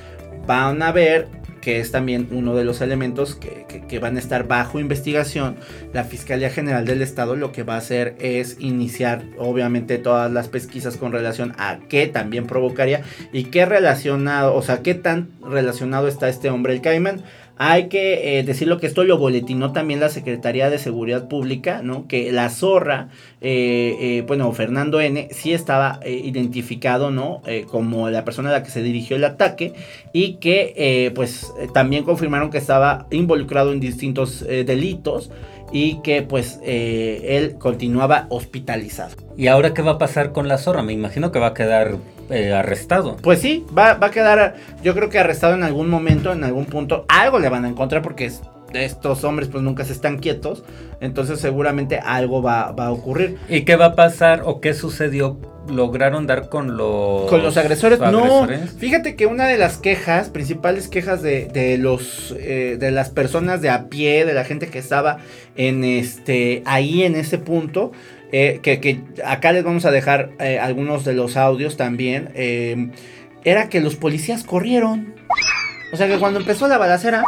van 0.49 0.83
a 0.83 0.91
ver 0.91 1.29
que 1.61 1.81
es 1.81 1.91
también 1.91 2.29
uno 2.31 2.55
de 2.55 2.65
los 2.65 2.81
elementos 2.81 3.35
que, 3.35 3.67
que- 3.89 3.99
van 3.99 4.17
a 4.17 4.21
estar 4.21 4.47
bajo 4.49 4.79
investigación. 4.81 5.57
La 5.93 6.05
Fiscalía 6.05 6.51
General 6.51 6.85
del 6.87 7.03
Estado 7.03 7.37
lo 7.37 7.53
que 7.53 7.63
va 7.65 7.75
a 7.75 7.79
hacer 7.79 8.15
es 8.21 8.57
iniciar 8.61 9.23
obviamente 9.39 9.99
todas 9.99 10.33
las 10.33 10.49
pesquisas 10.49 10.97
con 10.97 11.13
relación 11.13 11.53
a 11.59 11.79
qué 11.89 12.07
también 12.07 12.47
provocaría 12.47 13.03
y 13.33 13.45
qué 13.45 13.67
relacionado, 13.67 14.55
o 14.55 14.63
sea, 14.63 14.83
qué 14.83 14.95
tan 14.95 15.29
relacionado 15.43 16.09
está 16.09 16.29
este 16.29 16.49
hombre, 16.49 16.73
el 16.73 16.81
Caimán. 16.81 17.23
Hay 17.61 17.89
que 17.89 18.39
eh, 18.39 18.45
decirlo 18.45 18.79
que 18.79 18.87
esto 18.87 19.03
lo 19.03 19.19
boletinó 19.19 19.73
también 19.73 19.99
la 19.99 20.11
Secretaría 20.11 20.71
de 20.71 20.79
Seguridad 20.79 21.27
Pública, 21.27 21.83
¿no? 21.83 22.07
Que 22.07 22.31
la 22.31 22.51
zorra, 22.51 23.09
eh, 23.41 23.97
eh, 24.01 24.25
bueno, 24.29 24.51
Fernando 24.53 25.01
N, 25.01 25.29
sí 25.33 25.53
estaba 25.53 25.99
eh, 26.05 26.13
identificado, 26.13 27.11
¿no? 27.11 27.43
Eh, 27.47 27.67
como 27.69 28.11
la 28.11 28.25
persona 28.25 28.51
a 28.51 28.53
la 28.53 28.63
que 28.63 28.71
se 28.71 28.81
dirigió 28.81 29.17
el 29.17 29.25
ataque 29.25 29.73
y 30.13 30.35
que, 30.35 31.11
pues, 31.17 31.53
también 31.75 32.05
confirmaron 32.05 32.51
que 32.51 32.59
estaba 32.59 33.09
involucrado 33.11 33.73
en 33.73 33.81
distintos 33.81 34.47
delitos 34.47 35.31
y 35.73 36.01
que, 36.03 36.23
pues, 36.23 36.61
él 36.63 37.57
continuaba 37.59 38.27
hospitalizado. 38.31 39.17
¿Y 39.37 39.49
ahora 39.49 39.75
qué 39.75 39.83
va 39.83 39.93
a 39.93 39.99
pasar 39.99 40.33
con 40.33 40.47
la 40.47 40.59
zorra? 40.59 40.83
Me 40.83 40.93
imagino 40.93 41.33
que 41.33 41.41
va 41.41 41.49
a 41.49 41.55
quedar 41.55 41.97
eh, 42.31 42.53
arrestado. 42.53 43.17
Pues 43.23 43.41
sí, 43.41 43.65
va, 43.77 43.95
va 43.95 44.09
a 44.09 44.11
quedar, 44.11 44.57
yo 44.83 44.95
creo 44.95 45.09
que 45.09 45.19
arrestado 45.19 45.55
en 45.55 45.63
algún 45.63 45.89
momento, 45.89 46.33
en 46.33 46.45
algún 46.45 46.67
punto. 46.67 47.05
Algo 47.09 47.39
le 47.39 47.49
van 47.49 47.65
a 47.65 47.69
encontrar 47.69 48.03
porque 48.03 48.27
es- 48.27 48.43
estos 48.75 49.25
hombres 49.25 49.49
pues 49.49 49.63
nunca 49.65 49.85
se 49.85 49.93
están 49.93 50.19
quietos. 50.19 50.63
Entonces 51.01 51.41
seguramente 51.41 51.99
algo 51.99 52.43
va, 52.43 52.73
va 52.73 52.87
a 52.89 52.93
ocurrir. 52.93 53.37
¿Y 53.49 53.63
qué 53.63 53.77
va 53.77 53.87
a 53.87 53.95
pasar 53.95 54.43
o 54.45 54.61
qué 54.61 54.75
sucedió? 54.75 55.39
¿Lograron 55.71 56.27
dar 56.27 56.49
con 56.49 56.77
los, 56.79 57.29
Con 57.31 57.43
los 57.43 57.57
agresores, 57.59 57.99
no. 58.01 58.47
Fíjate 58.79 59.17
que 59.17 59.27
una 59.27 59.47
de 59.47 59.59
las 59.59 59.77
quejas, 59.77 60.31
principales 60.31 60.89
quejas 60.89 61.21
de, 61.23 61.45
de 61.47 61.77
los 61.77 62.35
eh, 62.39 62.77
de 62.81 62.91
las 62.91 63.11
personas 63.11 63.61
de 63.61 63.69
a 63.69 63.89
pie, 63.91 64.25
de 64.25 64.33
la 64.33 64.45
gente 64.45 64.69
que 64.69 64.79
estaba 64.79 65.19
en 65.57 65.85
este 65.85 66.63
ahí 66.65 67.03
en 67.05 67.17
ese 67.17 67.37
punto, 67.37 67.93
eh, 68.33 68.61
que, 68.63 69.01
acá 69.25 69.53
les 69.53 69.65
vamos 69.65 69.85
a 69.85 69.91
dejar 69.91 70.31
eh, 70.39 70.59
algunos 70.59 71.05
de 71.05 71.15
los 71.15 71.37
audios 71.37 71.77
también, 71.77 72.31
eh, 72.35 72.91
era 73.45 73.69
que 73.69 73.81
los 73.81 73.97
policías 73.97 74.45
corrieron. 74.45 75.15
O 75.93 75.97
sea 75.97 76.07
que 76.07 76.19
cuando 76.19 76.39
empezó 76.39 76.69
la 76.69 76.77
balacera, 76.77 77.23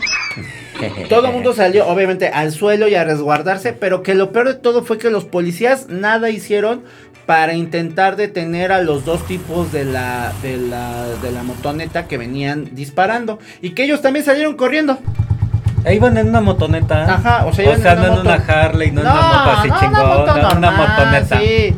todo 1.08 1.26
el 1.28 1.32
mundo 1.32 1.54
salió, 1.54 1.86
obviamente, 1.88 2.28
al 2.28 2.52
suelo 2.52 2.88
y 2.88 2.94
a 2.94 3.04
resguardarse, 3.04 3.72
pero 3.72 4.02
que 4.02 4.14
lo 4.14 4.32
peor 4.32 4.48
de 4.48 4.54
todo 4.54 4.84
fue 4.84 4.98
que 4.98 5.10
los 5.10 5.24
policías 5.24 5.88
nada 5.88 6.28
hicieron 6.28 6.82
para 7.24 7.54
intentar 7.54 8.16
detener 8.16 8.72
a 8.72 8.82
los 8.82 9.04
dos 9.04 9.26
tipos 9.26 9.72
de 9.72 9.84
la, 9.84 10.32
de 10.42 10.58
la, 10.58 11.06
de 11.22 11.30
la 11.30 11.42
motoneta 11.42 12.06
que 12.06 12.18
venían 12.18 12.74
disparando. 12.74 13.38
Y 13.62 13.70
que 13.70 13.84
ellos 13.84 14.02
también 14.02 14.26
salieron 14.26 14.56
corriendo. 14.56 14.98
Ahí 15.84 15.98
van 15.98 16.16
en 16.18 16.28
una 16.28 16.40
motoneta. 16.40 17.14
Ajá, 17.14 17.46
o 17.46 17.52
sea, 17.52 17.64
o 17.64 17.68
iban 17.68 17.82
sea 17.82 17.92
en 17.92 17.98
una 18.00 18.08
no 18.08 18.14
en 18.14 18.20
una. 18.26 18.34
Harley, 18.34 18.90
no, 18.92 19.00
en 19.00 19.06
una 19.06 19.14
moto 19.14 19.50
así 19.58 19.68
no, 19.68 19.80
chingona, 19.80 20.02
una 20.02 20.16
moto 20.16 20.56
una 20.58 20.70
motoneta. 20.72 21.38
sí. 21.40 21.76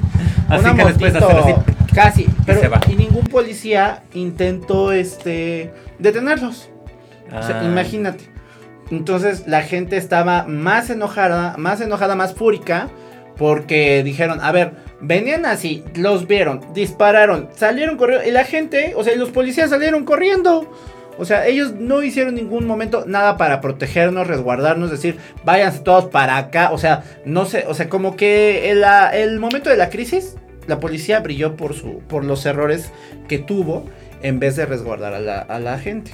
Así 0.48 0.60
Una 0.64 0.74
que 0.76 0.84
les 0.84 0.98
puedes 0.98 1.14
hacer 1.16 1.36
motito, 1.36 1.64
así. 1.64 1.94
Casi, 1.94 2.26
pero 2.46 2.60
se 2.60 2.68
va. 2.68 2.80
y 2.88 2.96
ningún 2.96 3.24
policía 3.26 4.02
intentó 4.14 4.92
este 4.92 5.72
detenerlos. 5.98 6.68
O 7.34 7.42
sea, 7.42 7.60
Ah. 7.60 7.64
imagínate. 7.64 8.24
Entonces 8.90 9.44
la 9.46 9.62
gente 9.62 9.96
estaba 9.96 10.44
más 10.44 10.90
enojada, 10.90 11.54
más 11.56 11.80
enojada, 11.80 12.14
más 12.14 12.34
fúrica, 12.34 12.88
porque 13.38 14.02
dijeron, 14.04 14.40
a 14.42 14.52
ver, 14.52 14.72
venían 15.00 15.46
así, 15.46 15.82
los 15.94 16.26
vieron, 16.26 16.60
dispararon, 16.74 17.48
salieron 17.54 17.96
corriendo, 17.96 18.28
y 18.28 18.32
la 18.32 18.44
gente, 18.44 18.92
o 18.96 19.02
sea, 19.04 19.14
y 19.14 19.18
los 19.18 19.30
policías 19.30 19.70
salieron 19.70 20.04
corriendo. 20.04 20.70
O 21.18 21.24
sea, 21.24 21.46
ellos 21.46 21.72
no 21.72 22.02
hicieron 22.02 22.34
ningún 22.34 22.66
momento 22.66 23.04
nada 23.06 23.36
para 23.36 23.60
protegernos, 23.60 24.26
resguardarnos, 24.26 24.90
decir, 24.90 25.18
váyanse 25.44 25.80
todos 25.80 26.06
para 26.06 26.36
acá. 26.36 26.70
O 26.72 26.78
sea, 26.78 27.04
no 27.24 27.44
sé, 27.44 27.64
o 27.68 27.74
sea, 27.74 27.88
como 27.88 28.16
que 28.16 28.70
el, 28.70 28.84
el 29.12 29.38
momento 29.38 29.70
de 29.70 29.76
la 29.76 29.90
crisis, 29.90 30.36
la 30.66 30.80
policía 30.80 31.20
brilló 31.20 31.56
por, 31.56 31.74
su, 31.74 31.98
por 32.08 32.24
los 32.24 32.46
errores 32.46 32.90
que 33.28 33.38
tuvo 33.38 33.84
en 34.22 34.38
vez 34.38 34.56
de 34.56 34.66
resguardar 34.66 35.14
a 35.14 35.20
la, 35.20 35.38
a 35.38 35.58
la 35.58 35.78
gente. 35.78 36.12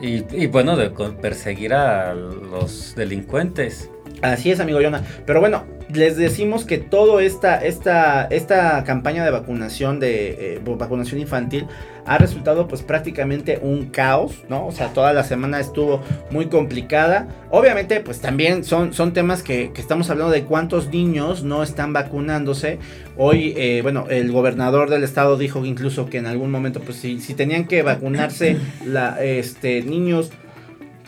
Y, 0.00 0.24
y 0.34 0.46
bueno, 0.46 0.76
de 0.76 0.90
perseguir 0.90 1.72
a 1.74 2.14
los 2.14 2.94
delincuentes. 2.94 3.90
Así 4.22 4.50
es, 4.50 4.60
amigo 4.60 4.80
Yona. 4.80 5.02
Pero 5.26 5.40
bueno, 5.40 5.64
les 5.92 6.16
decimos 6.16 6.64
que 6.64 6.78
toda 6.78 7.22
esta, 7.22 7.58
esta, 7.58 8.24
esta 8.24 8.82
campaña 8.84 9.24
de 9.24 9.30
vacunación, 9.30 10.00
de 10.00 10.56
eh, 10.56 10.60
vacunación 10.64 11.20
infantil, 11.20 11.66
ha 12.06 12.18
resultado 12.18 12.66
pues 12.66 12.82
prácticamente 12.82 13.58
un 13.60 13.86
caos, 13.86 14.44
¿no? 14.48 14.66
O 14.66 14.72
sea, 14.72 14.88
toda 14.88 15.12
la 15.12 15.24
semana 15.24 15.60
estuvo 15.60 16.00
muy 16.30 16.46
complicada. 16.46 17.28
Obviamente, 17.50 18.00
pues 18.00 18.20
también 18.20 18.64
son, 18.64 18.92
son 18.92 19.12
temas 19.12 19.42
que, 19.42 19.72
que 19.72 19.80
estamos 19.80 20.08
hablando 20.08 20.32
de 20.32 20.44
cuántos 20.44 20.88
niños 20.88 21.42
no 21.42 21.62
están 21.62 21.92
vacunándose. 21.92 22.78
Hoy, 23.16 23.54
eh, 23.56 23.80
bueno, 23.82 24.06
el 24.08 24.32
gobernador 24.32 24.88
del 24.88 25.04
estado 25.04 25.36
dijo 25.36 25.64
incluso 25.64 26.06
que 26.06 26.18
en 26.18 26.26
algún 26.26 26.50
momento, 26.50 26.80
pues 26.80 26.96
si, 26.96 27.20
si 27.20 27.34
tenían 27.34 27.66
que 27.66 27.82
vacunarse 27.82 28.56
la, 28.84 29.22
este, 29.22 29.82
niños 29.82 30.30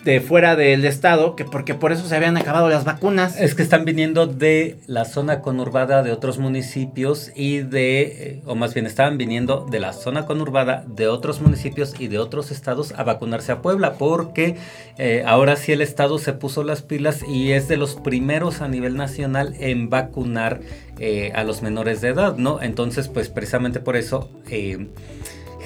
de 0.09 0.23
fuera 0.23 0.57
del 0.57 0.87
estado, 0.87 1.37
que 1.37 1.45
porque 1.45 1.75
por 1.75 1.93
eso 1.93 2.09
se 2.09 2.17
habían 2.17 2.39
acabado 2.39 2.71
las 2.71 2.85
vacunas. 2.85 3.39
Es 3.39 3.55
que 3.55 3.63
están 3.63 3.85
viniendo 3.85 4.27
de 4.27 4.79
la 4.87 5.05
zona 5.05 5.43
conurbada 5.43 6.03
de 6.03 6.13
otros 6.13 6.39
municipios 6.39 7.31
y 7.37 7.59
de, 7.59 8.01
eh, 8.01 8.43
o 8.47 8.55
más 8.55 8.73
bien 8.73 8.87
estaban 8.87 9.19
viniendo 9.19 9.67
de 9.71 9.81
la 9.81 9.93
zona 9.93 10.25
conurbada 10.25 10.83
de 10.87 11.09
otros 11.09 11.43
municipios 11.43 12.01
y 12.01 12.09
de 12.09 12.19
otros 12.19 12.51
estados 12.51 12.95
a 12.97 13.05
vacunarse 13.05 13.53
a 13.53 13.61
Puebla, 13.61 13.99
porque 13.99 14.57
eh, 14.97 15.25
ahora 15.27 15.57
sí 15.57 15.73
el 15.73 15.83
estado 15.83 16.17
se 16.19 16.33
puso 16.33 16.65
las 16.65 16.81
pilas 16.81 17.23
y 17.29 17.53
es 17.53 17.69
de 17.69 17.77
los 17.77 17.97
primeros 17.97 18.63
a 18.63 18.69
nivel 18.69 18.97
nacional 18.97 19.57
en 19.61 19.91
vacunar 19.91 20.61
eh, 20.99 21.33
a 21.35 21.45
los 21.45 21.61
menores 21.61 22.01
de 22.01 22.09
edad, 22.09 22.39
¿no? 22.39 22.63
Entonces, 22.63 23.09
pues 23.09 23.29
precisamente 23.29 23.79
por 23.79 23.95
eso... 23.95 24.31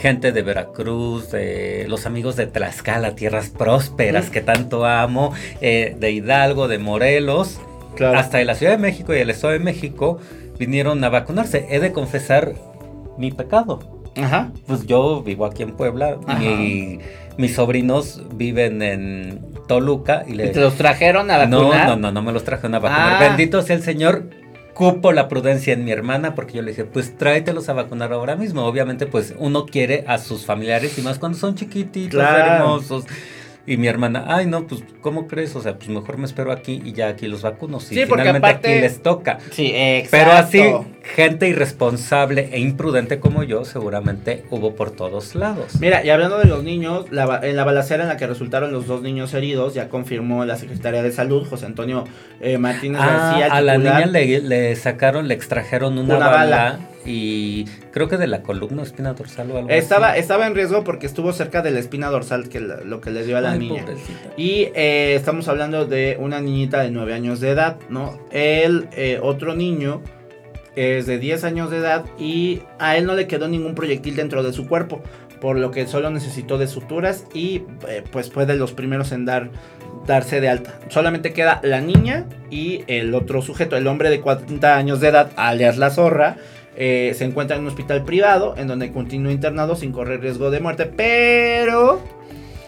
gente 0.03 0.33
de 0.33 0.43
Veracruz, 0.43 1.31
de 1.31 1.87
los 1.89 2.05
amigos 2.07 2.35
de 2.37 2.47
Tlaxcala, 2.47 3.15
tierras 3.15 3.49
prósperas 3.51 4.29
que 4.31 4.41
tanto 4.41 4.85
amo, 4.85 5.33
eh, 5.61 5.97
de 5.99 6.11
Hidalgo, 6.11 6.67
de 6.69 6.79
Morelos, 6.79 7.61
Claro. 7.95 8.19
hasta 8.19 8.39
de 8.39 8.45
la 8.45 8.55
Ciudad 8.57 8.73
de 8.73 8.79
México 8.79 9.15
y 9.15 9.19
el 9.19 9.31
Estado 9.31 9.53
de 9.53 9.61
México 9.61 10.19
vinieron 10.59 11.03
a 11.05 11.09
vacunarse. 11.09 11.67
He 11.71 11.79
de 11.79 11.93
confesar 11.93 12.53
mi 13.17 13.31
pecado. 13.31 13.79
Ajá. 14.21 14.51
Pues 14.67 14.87
yo 14.87 15.23
vivo 15.23 15.47
aquí 15.47 15.63
en 15.63 15.73
Puebla, 15.73 16.17
mi- 16.39 16.99
mis 17.39 17.55
sobrinos 17.55 18.23
viven 18.35 18.83
en 18.83 19.41
Toluca 19.69 20.25
y 20.27 20.33
¿Y 20.33 20.35
le 20.35 20.49
te 20.49 20.61
los 20.61 20.75
trajeron 20.75 21.31
a 21.31 21.47
no, 21.47 21.61
vacunar? 21.61 21.89
no, 21.89 21.97
no, 21.97 22.13
no 22.13 22.23
me 22.23 22.33
los 22.33 22.45
trajeron 22.45 22.75
a 22.75 22.79
vacunar. 22.81 23.15
Ah. 23.23 23.29
Bendito 23.29 23.63
sea 23.63 23.77
el 23.77 23.83
Señor. 23.83 24.25
Cupo 24.91 25.13
la 25.13 25.29
prudencia 25.29 25.73
en 25.73 25.85
mi 25.85 25.93
hermana 25.93 26.35
porque 26.35 26.55
yo 26.55 26.63
le 26.63 26.71
dije, 26.73 26.85
pues 26.85 27.17
tráetelos 27.17 27.69
a 27.69 27.73
vacunar 27.73 28.13
ahora 28.13 28.35
mismo. 28.37 28.65
Obviamente, 28.67 29.07
pues 29.07 29.35
uno 29.39 29.67
quiere 29.67 30.05
a 30.09 30.19
sus 30.19 30.45
familiares 30.45 30.99
y 30.99 31.03
más 31.03 31.19
cuando 31.19 31.39
son 31.39 31.55
chiquititos, 31.55 32.11
Claro. 32.19 32.55
hermosos. 32.65 33.05
Y 33.65 33.77
mi 33.77 33.87
hermana, 33.87 34.25
ay 34.27 34.47
no, 34.47 34.67
pues 34.67 34.83
¿cómo 35.03 35.29
crees? 35.29 35.55
O 35.55 35.63
sea, 35.63 35.77
pues 35.77 35.89
mejor 35.89 36.19
me 36.19 36.25
espero 36.27 36.51
aquí 36.51 36.83
y 36.85 36.95
ya 36.95 37.07
aquí 37.07 37.29
los 37.29 37.43
vacuno. 37.43 37.79
Si 37.79 37.95
Sí, 37.95 38.07
porque 38.09 38.23
finalmente 38.25 38.49
aparte- 38.49 38.73
aquí 38.73 38.81
les 38.81 39.03
toca. 39.03 39.39
Sí, 39.53 39.71
exacto. 39.73 40.11
Pero 40.11 40.33
así, 40.33 40.63
gente 41.15 41.49
irresponsable 41.49 42.49
e 42.53 42.59
imprudente 42.59 43.21
como 43.21 43.45
yo, 43.45 43.65
seguramente 43.65 44.45
hubo 44.51 44.75
por 44.75 44.91
todos 44.91 45.37
lados. 45.37 45.81
Mira, 45.81 46.05
y 46.05 46.11
hablando 46.11 46.39
de 46.39 46.47
los 46.47 46.65
niños, 46.65 47.07
la 47.13 47.39
en 47.45 47.55
la 47.55 47.63
balacera 47.63 48.03
en 48.03 48.09
la 48.09 48.17
que 48.17 48.27
resultaron 48.27 48.73
los 48.73 48.89
dos 48.89 49.01
niños 49.03 49.33
heridos, 49.33 49.75
ya 49.75 49.89
confirmó 49.89 50.45
la 50.45 50.57
Secretaría 50.57 51.03
de 51.05 51.13
Salud, 51.13 51.47
José 51.49 51.67
Antonio 51.67 52.05
eh, 52.41 52.59
Martínez 52.59 53.01
Ah, 53.01 53.07
García. 53.39 53.47
a 53.55 53.61
la 53.61 53.79
niña 53.79 54.07
le, 54.07 54.41
le 54.41 54.75
sacaron, 54.75 55.29
le 55.29 55.35
extrajeron 55.35 55.99
una, 55.99 56.17
Una 56.17 56.27
bala, 56.29 56.39
bala. 56.57 56.79
Y 57.05 57.65
creo 57.93 58.09
que 58.09 58.17
de 58.17 58.27
la 58.27 58.43
columna 58.43 58.83
espina 58.83 59.13
dorsal 59.15 59.51
o 59.51 59.59
algo 59.59 59.69
Estaba, 59.71 60.11
así. 60.13 60.21
estaba 60.21 60.47
en 60.47 60.55
riesgo 60.55 60.85
porque 60.85 61.07
estuvo 61.07 61.33
cerca 61.33 61.63
de 61.63 61.71
la 61.71 61.81
espina 61.81 62.09
dorsal, 62.11 62.49
que 62.49 62.61
la- 62.61 62.81
lo 62.83 63.01
que 63.01 63.11
le 63.11 63.25
dio 63.25 63.37
a 63.37 63.41
la 63.41 63.53
Ay, 63.53 63.59
niña. 63.59 63.83
pobrecita. 63.83 64.31
Y 64.37 64.69
eh, 64.75 65.15
estamos 65.17 65.49
hablando 65.49 65.85
de 65.87 66.17
una 66.21 66.41
niñita 66.41 66.81
de 66.83 66.91
9 66.91 67.15
años 67.15 67.41
de 67.41 67.51
edad, 67.51 67.77
¿no? 67.89 68.19
El 68.31 68.89
eh, 68.97 69.19
otro 69.23 69.55
niño 69.55 70.03
es 70.77 71.07
de 71.07 71.19
10 71.19 71.45
años 71.45 71.71
de 71.71 71.79
edad 71.79 72.05
y 72.19 72.63
a 72.79 72.97
él 72.97 73.05
no 73.07 73.15
le 73.15 73.27
quedó 73.27 73.49
ningún 73.49 73.75
proyectil 73.75 74.17
dentro 74.17 74.43
de 74.43 74.53
su 74.53 74.67
cuerpo, 74.69 75.03
por 75.41 75.59
lo 75.59 75.71
que 75.71 75.87
solo 75.87 76.09
necesitó 76.11 76.57
de 76.57 76.67
suturas 76.69 77.27
y 77.35 77.63
eh, 77.89 78.03
pues 78.11 78.31
fue 78.31 78.47
de 78.47 78.55
los 78.57 78.73
primeros 78.73 79.13
en 79.13 79.25
dar 79.27 79.51
darse 80.07 80.41
de 80.41 80.49
alta. 80.49 80.81
Solamente 80.89 81.33
queda 81.33 81.61
la 81.63 81.81
niña 81.81 82.27
y 82.51 82.83
el 82.89 83.15
otro 83.15 83.41
sujeto, 83.43 83.77
el 83.77 83.87
hombre 83.87 84.11
de 84.11 84.21
40 84.21 84.77
años 84.77 85.01
de 85.01 85.09
edad, 85.09 85.31
alias 85.37 85.79
la 85.79 85.91
zorra. 85.91 86.37
Eh, 86.77 87.13
se 87.15 87.25
encuentra 87.25 87.57
en 87.57 87.63
un 87.63 87.69
hospital 87.69 88.05
privado 88.05 88.55
en 88.57 88.67
donde 88.67 88.93
continúa 88.93 89.33
internado 89.33 89.77
sin 89.77 89.93
correr 89.93 90.21
riesgo 90.21 90.51
de 90.51 90.61
muerte, 90.61 90.87
pero 90.87 92.01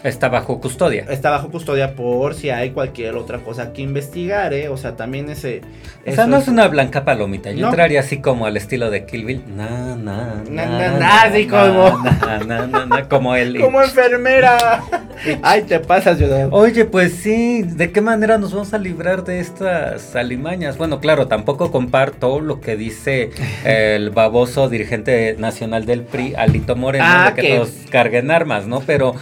Está 0.05 0.29
bajo 0.29 0.61
custodia. 0.61 1.07
está 1.09 1.31
bajo 1.31 1.49
custodia 1.51 1.95
por 1.95 2.35
si 2.35 2.51
hay 2.51 2.71
cualquier 2.71 3.15
otra 3.17 3.39
cosa 3.39 3.73
que 3.73 3.81
investigar, 3.83 4.53
¿eh? 4.53 4.69
O 4.69 4.77
sea, 4.77 4.97
también 4.97 5.31
ese... 5.31 5.63
O 6.07 6.13
sea, 6.13 6.27
no 6.27 6.37
es 6.37 6.47
una 6.47 6.69
blanca 6.69 7.05
palomita. 7.05 7.51
Yo 7.53 7.67
entraría 7.69 8.01
así 8.01 8.19
como 8.21 8.45
al 8.45 8.57
estilo 8.59 8.91
de 8.91 9.07
Kill 9.07 9.25
Bill. 9.25 9.43
Na, 9.57 9.97
na, 9.97 10.43
Na, 10.51 10.67
na, 10.67 10.67
na, 10.67 10.91
na, 10.93 10.99
na, 10.99 11.23
así 11.23 11.47
como- 11.47 11.99
na, 12.05 12.67
na, 12.67 12.87
na, 12.87 13.09
como 13.09 13.35
él. 13.35 13.59
Como 13.65 13.81
enfermera. 13.83 14.83
Ay, 15.43 15.63
te 15.63 15.81
pasas, 15.81 16.19
yo. 16.19 16.27
Oye, 16.51 16.85
pues 16.85 17.15
sí, 17.15 17.63
¿de 17.63 17.91
qué 17.91 18.03
manera 18.03 18.37
nos 18.37 18.53
vamos 18.53 18.75
a 18.75 18.79
librar 18.79 19.25
de 19.25 19.41
estas 19.41 20.15
alimañas? 20.15 20.77
Bueno, 20.77 21.01
claro, 21.01 21.29
tampoco 21.29 21.71
comparto 21.73 22.41
lo 22.41 22.61
que 22.61 22.77
dice 22.77 23.31
el 23.65 24.11
baboso 24.11 24.69
dirigente 24.69 25.37
nacional 25.39 25.87
del 25.87 26.03
PRI, 26.03 26.35
Alito 26.37 26.77
Moreno, 26.77 27.05
Ah, 27.09 27.33
de 27.35 27.41
que, 27.41 27.49
que- 27.49 27.57
todos 27.57 27.71
carguen 27.91 28.31
armas, 28.31 28.67
¿no? 28.67 28.81
Pero 28.81 29.15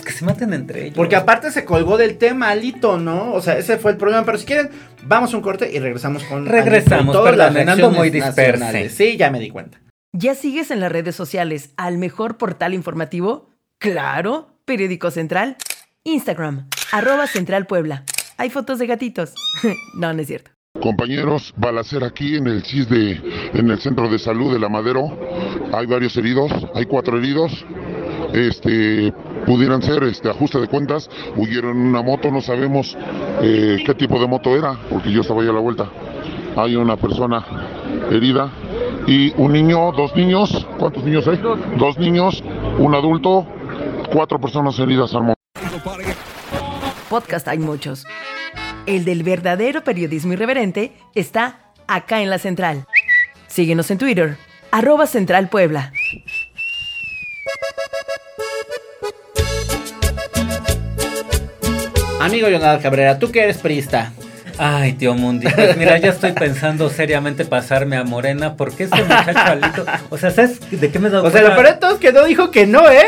pues 0.00 0.14
que 0.14 0.18
se 0.18 0.24
maten 0.24 0.52
entre 0.52 0.82
ellos. 0.84 0.96
Porque 0.96 1.16
aparte 1.16 1.50
se 1.50 1.64
colgó 1.64 1.96
del 1.96 2.18
tema 2.18 2.50
Alito, 2.50 2.98
¿no? 2.98 3.32
O 3.32 3.40
sea, 3.40 3.58
ese 3.58 3.78
fue 3.78 3.92
el 3.92 3.96
problema. 3.96 4.24
Pero 4.24 4.38
si 4.38 4.46
quieren, 4.46 4.70
vamos 5.04 5.32
a 5.32 5.36
un 5.36 5.42
corte 5.42 5.70
y 5.72 5.78
regresamos 5.78 6.24
con. 6.24 6.46
Regresamos, 6.46 6.92
Alito 6.92 7.10
y 7.10 7.12
todas 7.12 7.36
las 7.36 7.52
perdón, 7.52 7.94
muy 7.94 8.10
disperse. 8.10 8.52
nacionales. 8.52 8.94
Sí, 8.94 9.16
ya 9.16 9.30
me 9.30 9.40
di 9.40 9.50
cuenta. 9.50 9.80
¿Ya 10.12 10.34
sigues 10.34 10.70
en 10.70 10.80
las 10.80 10.90
redes 10.90 11.14
sociales 11.14 11.70
al 11.76 11.98
mejor 11.98 12.36
portal 12.36 12.74
informativo? 12.74 13.50
Claro, 13.78 14.56
Periódico 14.64 15.10
Central. 15.10 15.56
Instagram, 16.04 16.68
arroba 16.92 17.26
Central 17.26 17.66
Puebla. 17.66 18.04
Hay 18.38 18.50
fotos 18.50 18.78
de 18.78 18.86
gatitos. 18.86 19.34
no, 19.94 20.12
no 20.12 20.20
es 20.20 20.26
cierto. 20.26 20.50
Compañeros, 20.80 21.52
balacera 21.56 22.06
aquí 22.06 22.36
en 22.36 22.46
el 22.46 22.64
CIS 22.64 22.88
de, 22.88 23.20
en 23.54 23.70
el 23.70 23.80
centro 23.80 24.08
de 24.08 24.18
salud 24.18 24.52
de 24.52 24.58
La 24.58 24.68
Madero. 24.68 25.18
Hay 25.74 25.86
varios 25.86 26.16
heridos, 26.16 26.50
hay 26.74 26.86
cuatro 26.86 27.18
heridos. 27.18 27.64
Este, 28.32 29.12
pudieran 29.46 29.82
ser 29.82 30.04
este 30.04 30.30
ajuste 30.30 30.60
de 30.60 30.68
cuentas. 30.68 31.10
Huyeron 31.36 31.76
en 31.76 31.86
una 31.86 32.02
moto, 32.02 32.30
no 32.30 32.40
sabemos 32.40 32.96
eh, 33.42 33.82
qué 33.84 33.94
tipo 33.94 34.20
de 34.20 34.26
moto 34.26 34.56
era, 34.56 34.78
porque 34.88 35.10
yo 35.10 35.22
estaba 35.22 35.42
ahí 35.42 35.48
a 35.48 35.52
la 35.52 35.60
vuelta. 35.60 35.88
Hay 36.56 36.76
una 36.76 36.96
persona 36.96 37.44
herida 38.10 38.50
y 39.06 39.32
un 39.36 39.52
niño, 39.52 39.92
dos 39.92 40.14
niños. 40.14 40.66
¿Cuántos 40.78 41.04
niños 41.04 41.26
hay? 41.28 41.40
Dos 41.78 41.98
niños, 41.98 42.42
un 42.78 42.94
adulto, 42.94 43.46
cuatro 44.12 44.40
personas 44.40 44.78
heridas 44.78 45.14
al 45.14 45.22
momento. 45.22 45.40
Podcast 47.08 47.48
hay 47.48 47.58
muchos. 47.58 48.04
El 48.86 49.04
del 49.04 49.22
verdadero 49.22 49.82
periodismo 49.84 50.32
irreverente 50.32 50.92
está 51.14 51.72
acá 51.86 52.22
en 52.22 52.30
la 52.30 52.38
Central. 52.38 52.86
Síguenos 53.48 53.90
en 53.90 53.98
Twitter, 53.98 54.36
arroba 54.70 55.06
Central 55.06 55.48
Puebla. 55.48 55.92
Amigo 62.20 62.48
Leonardo 62.48 62.82
Cabrera, 62.82 63.18
tú 63.18 63.30
que 63.30 63.42
eres 63.42 63.58
priista. 63.58 64.12
Ay, 64.58 64.92
tío 64.92 65.14
Mundi, 65.14 65.48
pues 65.48 65.76
mira, 65.78 65.96
ya 65.96 66.10
estoy 66.10 66.32
pensando 66.32 66.90
seriamente 66.90 67.46
pasarme 67.46 67.96
a 67.96 68.04
Morena, 68.04 68.56
porque 68.56 68.84
ese 68.84 68.96
muchacho 69.02 69.38
Alito, 69.38 69.86
o 70.10 70.18
sea, 70.18 70.30
¿sabes 70.30 70.60
de 70.70 70.90
qué 70.90 70.98
me 70.98 71.08
he 71.08 71.10
dado 71.10 71.24
O 71.24 71.30
sea, 71.30 71.40
lo 71.40 71.46
cuenta? 71.48 71.62
peor 71.62 71.74
de 71.74 71.80
todo 71.80 71.94
es 71.94 71.98
que 72.00 72.12
no 72.12 72.24
dijo 72.24 72.50
que 72.50 72.66
no, 72.66 72.90
¿eh? 72.90 73.06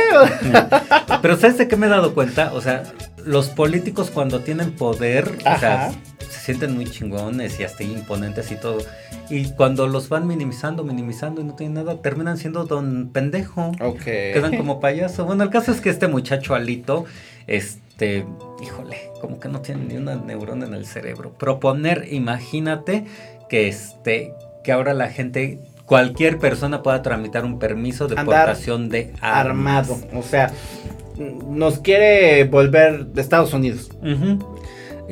Pero 1.20 1.36
¿sabes 1.36 1.58
de 1.58 1.68
qué 1.68 1.76
me 1.76 1.86
he 1.86 1.90
dado 1.90 2.14
cuenta? 2.14 2.52
O 2.54 2.62
sea, 2.62 2.84
los 3.22 3.48
políticos 3.50 4.10
cuando 4.10 4.40
tienen 4.40 4.72
poder, 4.72 5.30
o 5.44 5.58
sea, 5.58 5.90
se 6.30 6.40
sienten 6.40 6.74
muy 6.74 6.86
chingones 6.86 7.60
y 7.60 7.64
hasta 7.64 7.82
imponentes 7.82 8.50
y 8.50 8.56
todo. 8.56 8.78
Y 9.32 9.46
cuando 9.52 9.86
los 9.86 10.10
van 10.10 10.26
minimizando, 10.26 10.84
minimizando 10.84 11.40
y 11.40 11.44
no 11.44 11.54
tienen 11.54 11.74
nada, 11.74 12.02
terminan 12.02 12.36
siendo 12.36 12.66
don 12.66 13.08
pendejo. 13.14 13.72
Ok. 13.80 14.02
Quedan 14.04 14.58
como 14.58 14.78
payaso. 14.78 15.24
Bueno, 15.24 15.42
el 15.42 15.48
caso 15.48 15.72
es 15.72 15.80
que 15.80 15.88
este 15.88 16.06
muchacho 16.06 16.54
Alito, 16.54 17.06
este, 17.46 18.26
híjole, 18.62 18.98
como 19.22 19.40
que 19.40 19.48
no 19.48 19.62
tiene 19.62 19.86
ni 19.86 19.96
una 19.96 20.16
neurona 20.16 20.66
en 20.66 20.74
el 20.74 20.84
cerebro. 20.84 21.32
Proponer, 21.32 22.08
imagínate 22.10 23.06
que 23.48 23.68
este, 23.68 24.34
que 24.62 24.72
ahora 24.72 24.92
la 24.92 25.08
gente, 25.08 25.60
cualquier 25.86 26.38
persona 26.38 26.82
pueda 26.82 27.00
tramitar 27.00 27.46
un 27.46 27.58
permiso 27.58 28.08
de 28.08 28.18
Andar 28.18 28.48
portación 28.48 28.90
de 28.90 29.14
armas. 29.22 29.90
Armado. 29.90 29.98
O 30.14 30.22
sea, 30.22 30.52
nos 31.48 31.78
quiere 31.78 32.44
volver 32.44 33.06
de 33.06 33.22
Estados 33.22 33.54
Unidos. 33.54 33.90
Ujú. 34.02 34.51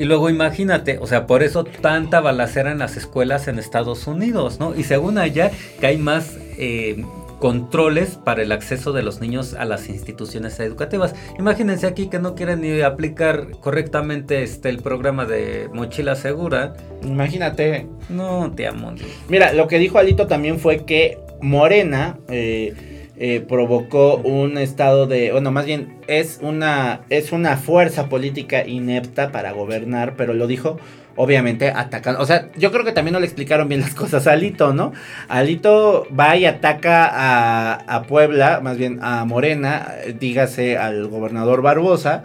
Y 0.00 0.06
luego 0.06 0.30
imagínate, 0.30 0.96
o 0.98 1.06
sea, 1.06 1.26
por 1.26 1.42
eso 1.42 1.62
tanta 1.62 2.20
balacera 2.20 2.72
en 2.72 2.78
las 2.78 2.96
escuelas 2.96 3.48
en 3.48 3.58
Estados 3.58 4.06
Unidos, 4.06 4.58
¿no? 4.58 4.74
Y 4.74 4.84
según 4.84 5.18
allá, 5.18 5.50
que 5.78 5.86
hay 5.86 5.98
más 5.98 6.38
eh, 6.56 7.04
controles 7.38 8.16
para 8.16 8.42
el 8.42 8.50
acceso 8.50 8.92
de 8.92 9.02
los 9.02 9.20
niños 9.20 9.52
a 9.52 9.66
las 9.66 9.90
instituciones 9.90 10.58
educativas. 10.58 11.14
Imagínense 11.38 11.86
aquí 11.86 12.08
que 12.08 12.18
no 12.18 12.34
quieren 12.34 12.62
ni 12.62 12.80
aplicar 12.80 13.50
correctamente 13.60 14.42
este 14.42 14.70
el 14.70 14.78
programa 14.78 15.26
de 15.26 15.68
mochila 15.74 16.16
segura. 16.16 16.72
Imagínate. 17.02 17.86
No, 18.08 18.50
te 18.56 18.66
amo. 18.66 18.94
Mira, 19.28 19.52
lo 19.52 19.68
que 19.68 19.78
dijo 19.78 19.98
Alito 19.98 20.26
también 20.26 20.58
fue 20.60 20.86
que 20.86 21.18
Morena 21.42 22.18
eh, 22.28 22.89
eh, 23.22 23.44
provocó 23.46 24.16
un 24.16 24.56
estado 24.56 25.06
de, 25.06 25.30
bueno, 25.30 25.50
más 25.50 25.66
bien 25.66 25.98
es 26.06 26.38
una 26.40 27.02
es 27.10 27.32
una 27.32 27.58
fuerza 27.58 28.08
política 28.08 28.66
inepta 28.66 29.30
para 29.30 29.52
gobernar, 29.52 30.14
pero 30.16 30.32
lo 30.32 30.46
dijo 30.46 30.78
obviamente 31.16 31.68
atacando, 31.68 32.18
o 32.22 32.24
sea, 32.24 32.48
yo 32.56 32.72
creo 32.72 32.82
que 32.82 32.92
también 32.92 33.12
no 33.12 33.20
le 33.20 33.26
explicaron 33.26 33.68
bien 33.68 33.82
las 33.82 33.94
cosas 33.94 34.26
a 34.26 34.32
Alito, 34.32 34.72
¿no? 34.72 34.94
Alito 35.28 36.06
va 36.18 36.34
y 36.38 36.46
ataca 36.46 37.84
a, 37.86 38.02
Puebla, 38.04 38.60
más 38.62 38.78
bien 38.78 39.00
a 39.02 39.22
Morena, 39.26 39.96
dígase 40.18 40.78
al 40.78 41.06
gobernador 41.08 41.60
Barbosa, 41.60 42.22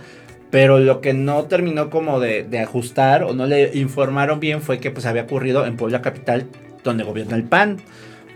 pero 0.50 0.80
lo 0.80 1.02
que 1.02 1.14
no 1.14 1.44
terminó 1.44 1.90
como 1.90 2.22
de, 2.22 2.44
de 2.44 2.60
ajustar 2.60 3.26
o 3.26 3.34
no 3.34 3.48
le 3.48 3.78
informaron 3.78 4.40
bien 4.40 4.62
fue 4.62 4.80
que 4.80 4.92
pues 4.92 5.06
había 5.06 5.24
ocurrido 5.24 5.66
en 5.66 5.76
Puebla 5.76 6.02
Capital, 6.02 6.46
donde 6.86 7.04
gobierna 7.04 7.36
el 7.36 7.44
PAN. 7.44 7.82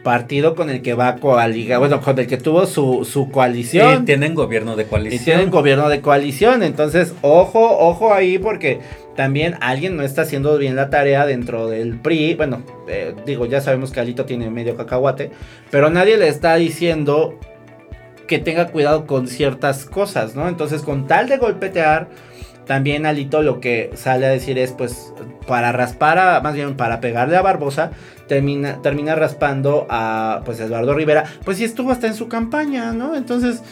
Partido 0.03 0.55
con 0.55 0.69
el 0.69 0.81
que 0.81 0.93
va 0.93 1.09
a 1.09 1.15
coaligar, 1.17 1.79
bueno, 1.79 1.99
con 2.01 2.17
el 2.17 2.25
que 2.27 2.37
tuvo 2.37 2.65
su, 2.65 3.05
su 3.05 3.29
coalición. 3.29 4.03
Y 4.03 4.05
tienen 4.05 4.33
gobierno 4.33 4.75
de 4.75 4.83
Y 4.83 4.85
coalición. 4.85 5.23
tienen 5.25 5.49
gobierno 5.49 5.89
de 5.89 5.99
coalición. 6.01 6.63
Entonces, 6.63 7.13
ojo, 7.21 7.77
ojo 7.79 8.13
ahí, 8.13 8.37
porque 8.39 8.79
también 9.15 9.55
alguien 9.59 9.97
no 9.97 10.03
está 10.03 10.21
haciendo 10.21 10.57
bien 10.57 10.75
la 10.77 10.89
tarea 10.89 11.25
dentro 11.25 11.67
del 11.67 11.99
PRI. 11.99 12.35
Bueno, 12.35 12.63
eh, 12.87 13.13
digo, 13.25 13.45
ya 13.45 13.59
sabemos 13.59 13.91
que 13.91 13.99
Alito 13.99 14.23
tiene 14.25 14.49
medio 14.49 14.77
cacahuate, 14.77 15.31
pero 15.69 15.89
nadie 15.89 16.17
le 16.17 16.29
está 16.29 16.55
diciendo 16.55 17.37
que 18.27 18.39
tenga 18.39 18.67
cuidado 18.67 19.05
con 19.05 19.27
ciertas 19.27 19.85
cosas, 19.85 20.35
¿no? 20.35 20.47
Entonces, 20.47 20.81
con 20.83 21.07
tal 21.07 21.27
de 21.27 21.37
golpetear, 21.37 22.07
también 22.69 23.07
Alito 23.07 23.41
lo 23.41 23.59
que 23.59 23.89
sale 23.95 24.27
a 24.27 24.29
decir 24.29 24.59
es, 24.59 24.73
pues, 24.73 25.11
para 25.47 25.71
raspar, 25.71 26.19
a, 26.19 26.39
más 26.41 26.53
bien 26.53 26.77
para 26.77 27.01
pegarle 27.01 27.35
a 27.35 27.41
Barbosa, 27.41 27.89
termina, 28.27 28.79
termina 28.83 29.15
raspando 29.15 29.87
a, 29.89 30.43
pues, 30.45 30.59
Eduardo 30.59 30.93
Rivera. 30.93 31.23
Pues 31.43 31.57
sí 31.57 31.63
estuvo 31.63 31.89
hasta 31.89 32.05
en 32.05 32.13
su 32.13 32.27
campaña, 32.27 32.91
¿no? 32.91 33.15
Entonces, 33.15 33.63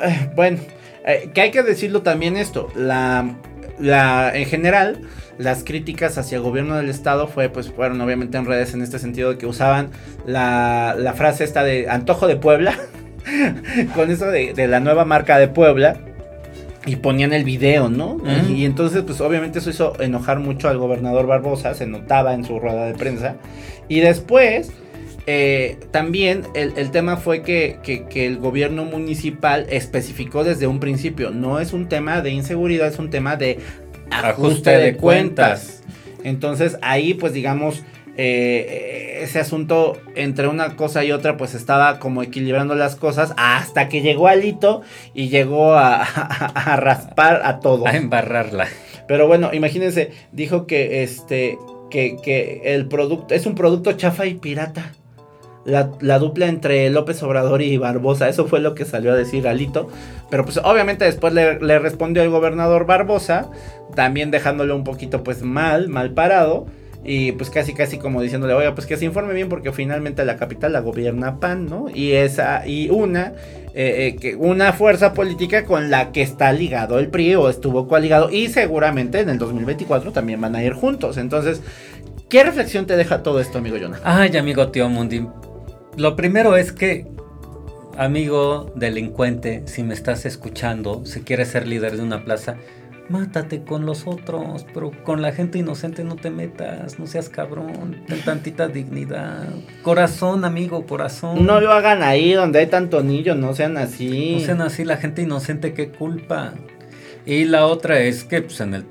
eh, 0.00 0.30
bueno, 0.36 0.58
eh, 1.04 1.32
que 1.34 1.40
hay 1.40 1.50
que 1.50 1.64
decirlo 1.64 2.02
también 2.02 2.36
esto, 2.36 2.68
la, 2.76 3.34
la, 3.80 4.30
en 4.32 4.46
general, 4.46 5.00
las 5.38 5.64
críticas 5.64 6.16
hacia 6.16 6.36
el 6.36 6.42
gobierno 6.42 6.76
del 6.76 6.88
estado 6.88 7.26
fue, 7.26 7.48
pues, 7.48 7.72
fueron 7.72 8.00
obviamente 8.00 8.38
en 8.38 8.46
redes 8.46 8.74
en 8.74 8.82
este 8.82 9.00
sentido 9.00 9.30
de 9.30 9.38
que 9.38 9.46
usaban 9.46 9.90
la, 10.24 10.94
la 10.96 11.14
frase 11.14 11.42
esta 11.42 11.64
de 11.64 11.90
antojo 11.90 12.28
de 12.28 12.36
Puebla, 12.36 12.78
con 13.96 14.08
eso 14.08 14.26
de, 14.26 14.52
de 14.54 14.68
la 14.68 14.78
nueva 14.78 15.04
marca 15.04 15.36
de 15.36 15.48
Puebla. 15.48 15.96
Y 16.86 16.96
ponían 16.96 17.32
el 17.32 17.44
video, 17.44 17.88
¿no? 17.88 18.18
Y 18.48 18.64
entonces, 18.64 19.02
pues 19.02 19.20
obviamente 19.20 19.58
eso 19.58 19.70
hizo 19.70 20.00
enojar 20.00 20.38
mucho 20.38 20.68
al 20.68 20.78
gobernador 20.78 21.26
Barbosa, 21.26 21.74
se 21.74 21.86
notaba 21.86 22.32
en 22.34 22.44
su 22.44 22.58
rueda 22.60 22.86
de 22.86 22.94
prensa. 22.94 23.36
Y 23.88 24.00
después, 24.00 24.70
eh, 25.26 25.78
también 25.90 26.42
el, 26.54 26.72
el 26.76 26.92
tema 26.92 27.16
fue 27.16 27.42
que, 27.42 27.78
que- 27.82 28.04
que 28.04 28.26
el 28.26 28.38
gobierno 28.38 28.84
municipal 28.84 29.66
especificó 29.68 30.44
desde 30.44 30.68
un 30.68 30.78
principio, 30.78 31.30
no 31.32 31.58
es 31.58 31.72
un 31.72 31.88
tema 31.88 32.20
de 32.22 32.30
inseguridad, 32.30 32.86
es 32.86 32.98
un 33.00 33.10
tema 33.10 33.34
de 33.36 33.58
ajuste, 34.10 34.28
Ajuste 34.28 34.70
de, 34.70 34.78
de 34.84 34.96
cuentas. 34.96 35.82
Entonces 36.22 36.78
ahí 36.82 37.14
pues 37.14 37.32
digamos 37.32 37.82
eh, 38.16 38.95
ese 39.22 39.38
asunto 39.40 39.96
entre 40.14 40.48
una 40.48 40.76
cosa 40.76 41.04
y 41.04 41.12
otra 41.12 41.36
pues 41.36 41.54
estaba 41.54 41.98
como 41.98 42.22
equilibrando 42.22 42.74
las 42.74 42.96
cosas 42.96 43.32
hasta 43.36 43.88
que 43.88 44.00
llegó 44.02 44.28
Alito 44.28 44.82
y 45.14 45.28
llegó 45.28 45.74
a, 45.74 46.02
a- 46.04 46.72
a 46.72 46.76
raspar 46.76 47.42
a 47.44 47.60
todo. 47.60 47.86
A 47.86 47.96
embarrarla. 47.96 48.66
Pero 49.08 49.26
bueno, 49.26 49.50
imagínense, 49.52 50.10
dijo 50.32 50.66
que 50.66 51.02
este 51.02 51.58
que, 51.90 52.16
que 52.22 52.62
el 52.74 52.86
producto 52.88 53.34
es 53.34 53.46
un 53.46 53.54
producto 53.54 53.92
chafa 53.92 54.26
y 54.26 54.34
pirata. 54.34 54.92
La, 55.64 55.90
la 56.00 56.20
dupla 56.20 56.46
entre 56.46 56.88
López 56.90 57.20
Obrador 57.24 57.60
y 57.60 57.76
Barbosa, 57.76 58.28
eso 58.28 58.46
fue 58.46 58.60
lo 58.60 58.74
que 58.76 58.84
salió 58.84 59.12
a 59.12 59.16
decir 59.16 59.48
Alito. 59.48 59.88
Pero 60.30 60.44
pues 60.44 60.58
obviamente 60.58 61.04
después 61.04 61.32
le, 61.32 61.58
le 61.60 61.78
respondió 61.80 62.22
el 62.22 62.30
gobernador 62.30 62.86
Barbosa, 62.86 63.50
también 63.96 64.30
dejándolo 64.30 64.76
un 64.76 64.84
poquito 64.84 65.24
pues 65.24 65.42
mal, 65.42 65.88
mal 65.88 66.12
parado. 66.12 66.66
Y 67.08 67.32
pues 67.32 67.50
casi 67.50 67.72
casi 67.72 67.98
como 67.98 68.20
diciéndole, 68.20 68.52
oiga, 68.52 68.74
pues 68.74 68.86
que 68.86 68.96
se 68.96 69.04
informe 69.04 69.32
bien 69.32 69.48
porque 69.48 69.72
finalmente 69.72 70.24
la 70.24 70.36
capital 70.36 70.72
la 70.72 70.80
gobierna 70.80 71.38
PAN, 71.38 71.66
¿no? 71.66 71.86
Y 71.94 72.12
esa, 72.12 72.66
y 72.66 72.90
una, 72.90 73.32
eh, 73.74 74.16
eh, 74.20 74.34
una 74.36 74.72
fuerza 74.72 75.14
política 75.14 75.64
con 75.64 75.88
la 75.88 76.10
que 76.10 76.22
está 76.22 76.52
ligado 76.52 76.98
el 76.98 77.08
PRI 77.08 77.36
o 77.36 77.48
estuvo 77.48 77.86
coaligado 77.86 78.30
y 78.30 78.48
seguramente 78.48 79.20
en 79.20 79.28
el 79.28 79.38
2024 79.38 80.10
también 80.12 80.40
van 80.40 80.56
a 80.56 80.64
ir 80.64 80.72
juntos. 80.72 81.16
Entonces, 81.16 81.62
¿qué 82.28 82.42
reflexión 82.42 82.86
te 82.86 82.96
deja 82.96 83.22
todo 83.22 83.38
esto, 83.38 83.58
amigo 83.58 83.76
Jonah? 83.80 84.00
Ay, 84.02 84.36
amigo 84.36 84.68
tío 84.68 84.88
Mundi. 84.88 85.28
Lo 85.96 86.16
primero 86.16 86.56
es 86.56 86.72
que, 86.72 87.06
amigo 87.96 88.72
delincuente, 88.74 89.62
si 89.66 89.84
me 89.84 89.94
estás 89.94 90.26
escuchando, 90.26 91.06
si 91.06 91.20
quieres 91.20 91.48
ser 91.48 91.68
líder 91.68 91.96
de 91.96 92.02
una 92.02 92.24
plaza, 92.24 92.56
mátate 93.08 93.62
con 93.62 93.86
los 93.86 94.06
otros, 94.06 94.66
pero 94.74 94.90
con 95.04 95.22
la 95.22 95.32
gente 95.32 95.58
inocente 95.58 96.04
no 96.04 96.16
te 96.16 96.30
metas, 96.30 96.98
no 96.98 97.06
seas 97.06 97.28
cabrón, 97.28 98.02
ten 98.06 98.20
tantita 98.22 98.68
dignidad. 98.68 99.48
Corazón, 99.82 100.44
amigo, 100.44 100.86
corazón. 100.86 101.46
No 101.46 101.60
lo 101.60 101.72
hagan 101.72 102.02
ahí 102.02 102.32
donde 102.32 102.60
hay 102.60 102.66
tanto 102.66 103.02
niño, 103.02 103.34
no 103.34 103.54
sean 103.54 103.76
así. 103.76 104.36
No 104.38 104.46
sean 104.46 104.60
así, 104.62 104.84
la 104.84 104.96
gente 104.96 105.22
inocente, 105.22 105.72
qué 105.72 105.90
culpa. 105.90 106.54
Y 107.24 107.44
la 107.44 107.66
otra 107.66 107.98
es 108.00 108.24
que, 108.24 108.42
pues, 108.42 108.60
en 108.60 108.74
el. 108.74 108.84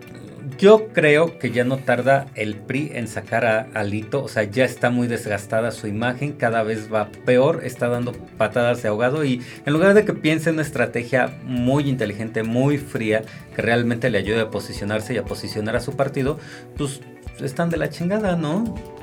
Yo 0.58 0.88
creo 0.94 1.38
que 1.38 1.52
ya 1.52 1.66
no 1.66 1.78
tarda 1.78 2.28
el 2.36 2.56
PRI 2.56 2.92
en 2.94 3.10
sacar 3.10 3.46
a 3.46 3.68
Alito, 3.74 4.24
o 4.24 4.30
sea, 4.30 4.44
ya 4.44 4.64
está 4.64 4.90
muy 4.90 5.08
desgastada 5.08 5.72
su 5.72 5.88
imagen, 5.88 6.32
cada 6.32 6.64
vez 6.64 6.92
va 6.94 7.10
peor, 7.26 7.62
está 7.66 7.90
dando 7.90 8.14
patadas 8.38 8.82
de 8.82 8.88
ahogado 8.88 9.26
y 9.26 9.42
en 9.66 9.74
lugar 9.74 9.94
de 9.94 10.06
que 10.06 10.14
piense 10.14 10.50
en 10.50 10.56
una 10.56 10.62
estrategia 10.62 11.38
muy 11.44 11.90
inteligente, 11.90 12.44
muy 12.44 12.78
fría, 12.78 13.24
que 13.54 13.62
realmente 13.62 14.10
le 14.10 14.18
ayude 14.18 14.42
a 14.42 14.50
posicionarse 14.50 15.14
y 15.14 15.18
a 15.18 15.26
posicionar 15.26 15.76
a 15.76 15.82
su 15.82 15.98
partido, 15.98 16.40
pues 16.78 17.02
están 17.42 17.70
de 17.70 17.78
la 17.78 17.90
chingada, 17.90 18.38
¿no? 18.38 18.95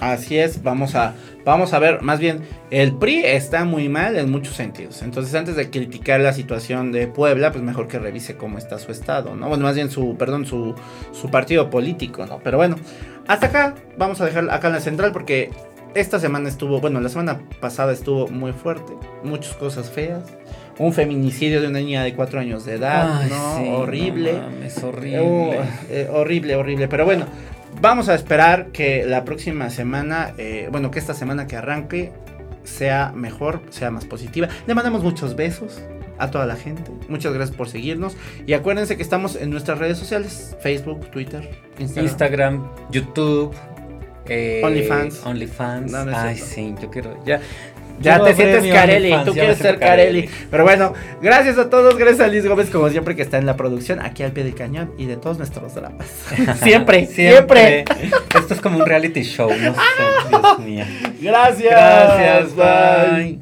Así 0.00 0.38
es, 0.38 0.62
vamos 0.62 0.94
a, 0.94 1.14
vamos 1.44 1.74
a 1.74 1.78
ver, 1.78 2.00
más 2.00 2.18
bien, 2.18 2.40
el 2.70 2.94
PRI 2.94 3.22
está 3.22 3.66
muy 3.66 3.90
mal 3.90 4.16
en 4.16 4.30
muchos 4.30 4.56
sentidos. 4.56 5.02
Entonces, 5.02 5.34
antes 5.34 5.56
de 5.56 5.68
criticar 5.68 6.20
la 6.20 6.32
situación 6.32 6.90
de 6.90 7.06
Puebla, 7.06 7.52
pues 7.52 7.62
mejor 7.62 7.86
que 7.86 7.98
revise 7.98 8.36
cómo 8.36 8.56
está 8.56 8.78
su 8.78 8.92
estado, 8.92 9.36
¿no? 9.36 9.48
Bueno, 9.48 9.64
más 9.64 9.74
bien 9.74 9.90
su, 9.90 10.16
perdón, 10.16 10.46
su, 10.46 10.74
su 11.12 11.30
partido 11.30 11.68
político, 11.68 12.24
¿no? 12.24 12.40
Pero 12.42 12.56
bueno, 12.56 12.76
hasta 13.28 13.48
acá, 13.48 13.74
vamos 13.98 14.20
a 14.22 14.24
dejar 14.24 14.50
acá 14.50 14.68
en 14.68 14.74
la 14.74 14.80
central 14.80 15.12
porque 15.12 15.50
esta 15.94 16.18
semana 16.18 16.48
estuvo, 16.48 16.80
bueno, 16.80 17.00
la 17.00 17.08
semana 17.10 17.40
pasada 17.60 17.92
estuvo 17.92 18.26
muy 18.28 18.52
fuerte, 18.52 18.94
muchas 19.22 19.54
cosas 19.56 19.90
feas. 19.90 20.22
Un 20.80 20.94
feminicidio 20.94 21.60
de 21.60 21.68
una 21.68 21.78
niña 21.78 22.02
de 22.02 22.14
cuatro 22.14 22.40
años 22.40 22.64
de 22.64 22.76
edad, 22.76 23.20
Ay, 23.20 23.28
¿no? 23.28 23.58
sí, 23.58 23.68
horrible. 23.68 24.32
no 24.32 24.40
mames, 24.40 24.82
horrible. 24.82 25.20
Uh, 25.20 25.52
eh, 25.90 26.08
horrible, 26.10 26.56
horrible. 26.56 26.88
Pero 26.88 27.04
bueno, 27.04 27.26
vamos 27.82 28.08
a 28.08 28.14
esperar 28.14 28.68
que 28.68 29.04
la 29.04 29.26
próxima 29.26 29.68
semana, 29.68 30.32
eh, 30.38 30.68
bueno, 30.72 30.90
que 30.90 30.98
esta 30.98 31.12
semana 31.12 31.46
que 31.46 31.56
arranque 31.56 32.12
sea 32.64 33.12
mejor, 33.14 33.60
sea 33.68 33.90
más 33.90 34.06
positiva. 34.06 34.48
Le 34.66 34.74
mandamos 34.74 35.02
muchos 35.02 35.36
besos 35.36 35.82
a 36.16 36.30
toda 36.30 36.46
la 36.46 36.56
gente. 36.56 36.90
Muchas 37.10 37.34
gracias 37.34 37.54
por 37.54 37.68
seguirnos. 37.68 38.16
Y 38.46 38.54
acuérdense 38.54 38.96
que 38.96 39.02
estamos 39.02 39.36
en 39.36 39.50
nuestras 39.50 39.78
redes 39.78 39.98
sociales: 39.98 40.56
Facebook, 40.62 41.10
Twitter, 41.10 41.46
Instagram. 41.78 42.06
Instagram, 42.06 42.70
YouTube, 42.90 43.54
eh, 44.30 44.62
OnlyFans. 44.64 45.26
OnlyFans. 45.26 45.92
No, 45.92 46.04
no 46.06 46.10
es 46.12 46.16
Ay, 46.16 46.36
sí, 46.36 46.74
yo 46.80 46.88
quiero. 46.90 47.22
Ya, 47.26 47.40
Ya 48.00 48.22
te 48.22 48.34
sientes 48.34 48.72
Carelli, 48.72 49.14
tú 49.24 49.32
quieres 49.32 49.58
ser 49.58 49.78
Carelli. 49.78 50.28
Pero 50.50 50.64
bueno, 50.64 50.94
gracias 51.20 51.58
a 51.58 51.68
todos, 51.68 51.96
gracias 51.96 52.20
a 52.20 52.28
Liz 52.28 52.46
Gómez, 52.46 52.70
como 52.70 52.88
siempre, 52.88 53.14
que 53.14 53.22
está 53.22 53.38
en 53.38 53.46
la 53.46 53.56
producción, 53.56 54.00
aquí 54.00 54.22
al 54.22 54.32
pie 54.32 54.44
del 54.44 54.54
cañón 54.54 54.92
y 54.96 55.06
de 55.06 55.16
todos 55.16 55.38
nuestros 55.38 55.74
dramas. 55.74 56.06
siempre, 56.62 57.06
siempre. 57.06 57.84
Esto 58.34 58.54
es 58.54 58.60
como 58.60 58.78
un 58.78 58.86
reality 58.86 59.22
show, 59.22 59.50
no 59.50 59.74
sé, 59.74 59.80
Dios 60.28 60.58
mío. 60.60 60.84
Gracias. 61.20 61.70
Gracias, 61.70 62.56
bye. 62.56 63.38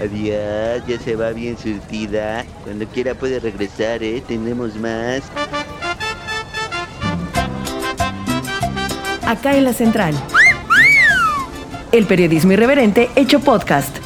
Adiós, 0.00 0.82
ya 0.86 0.98
se 0.98 1.16
va 1.16 1.30
bien 1.30 1.56
surtida. 1.56 2.44
Cuando 2.64 2.86
quiera 2.86 3.14
puede 3.14 3.38
regresar, 3.38 4.02
¿eh? 4.02 4.22
Tenemos 4.26 4.74
más. 4.76 5.22
Acá 9.26 9.56
en 9.56 9.64
la 9.64 9.72
central. 9.72 10.14
El 11.94 12.06
periodismo 12.06 12.50
irreverente 12.50 13.08
hecho 13.14 13.38
podcast. 13.38 13.96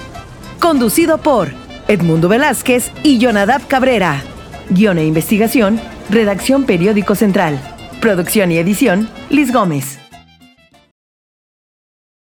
Conducido 0.60 1.16
por 1.16 1.48
Edmundo 1.88 2.28
Velázquez 2.28 2.92
y 3.02 3.18
Jonadab 3.18 3.66
Cabrera. 3.66 4.22
Guión 4.68 4.98
e 4.98 5.06
investigación, 5.06 5.80
redacción 6.10 6.64
Periódico 6.64 7.14
Central. 7.14 7.58
Producción 8.02 8.52
y 8.52 8.58
edición, 8.58 9.08
Liz 9.30 9.54
Gómez. 9.54 10.07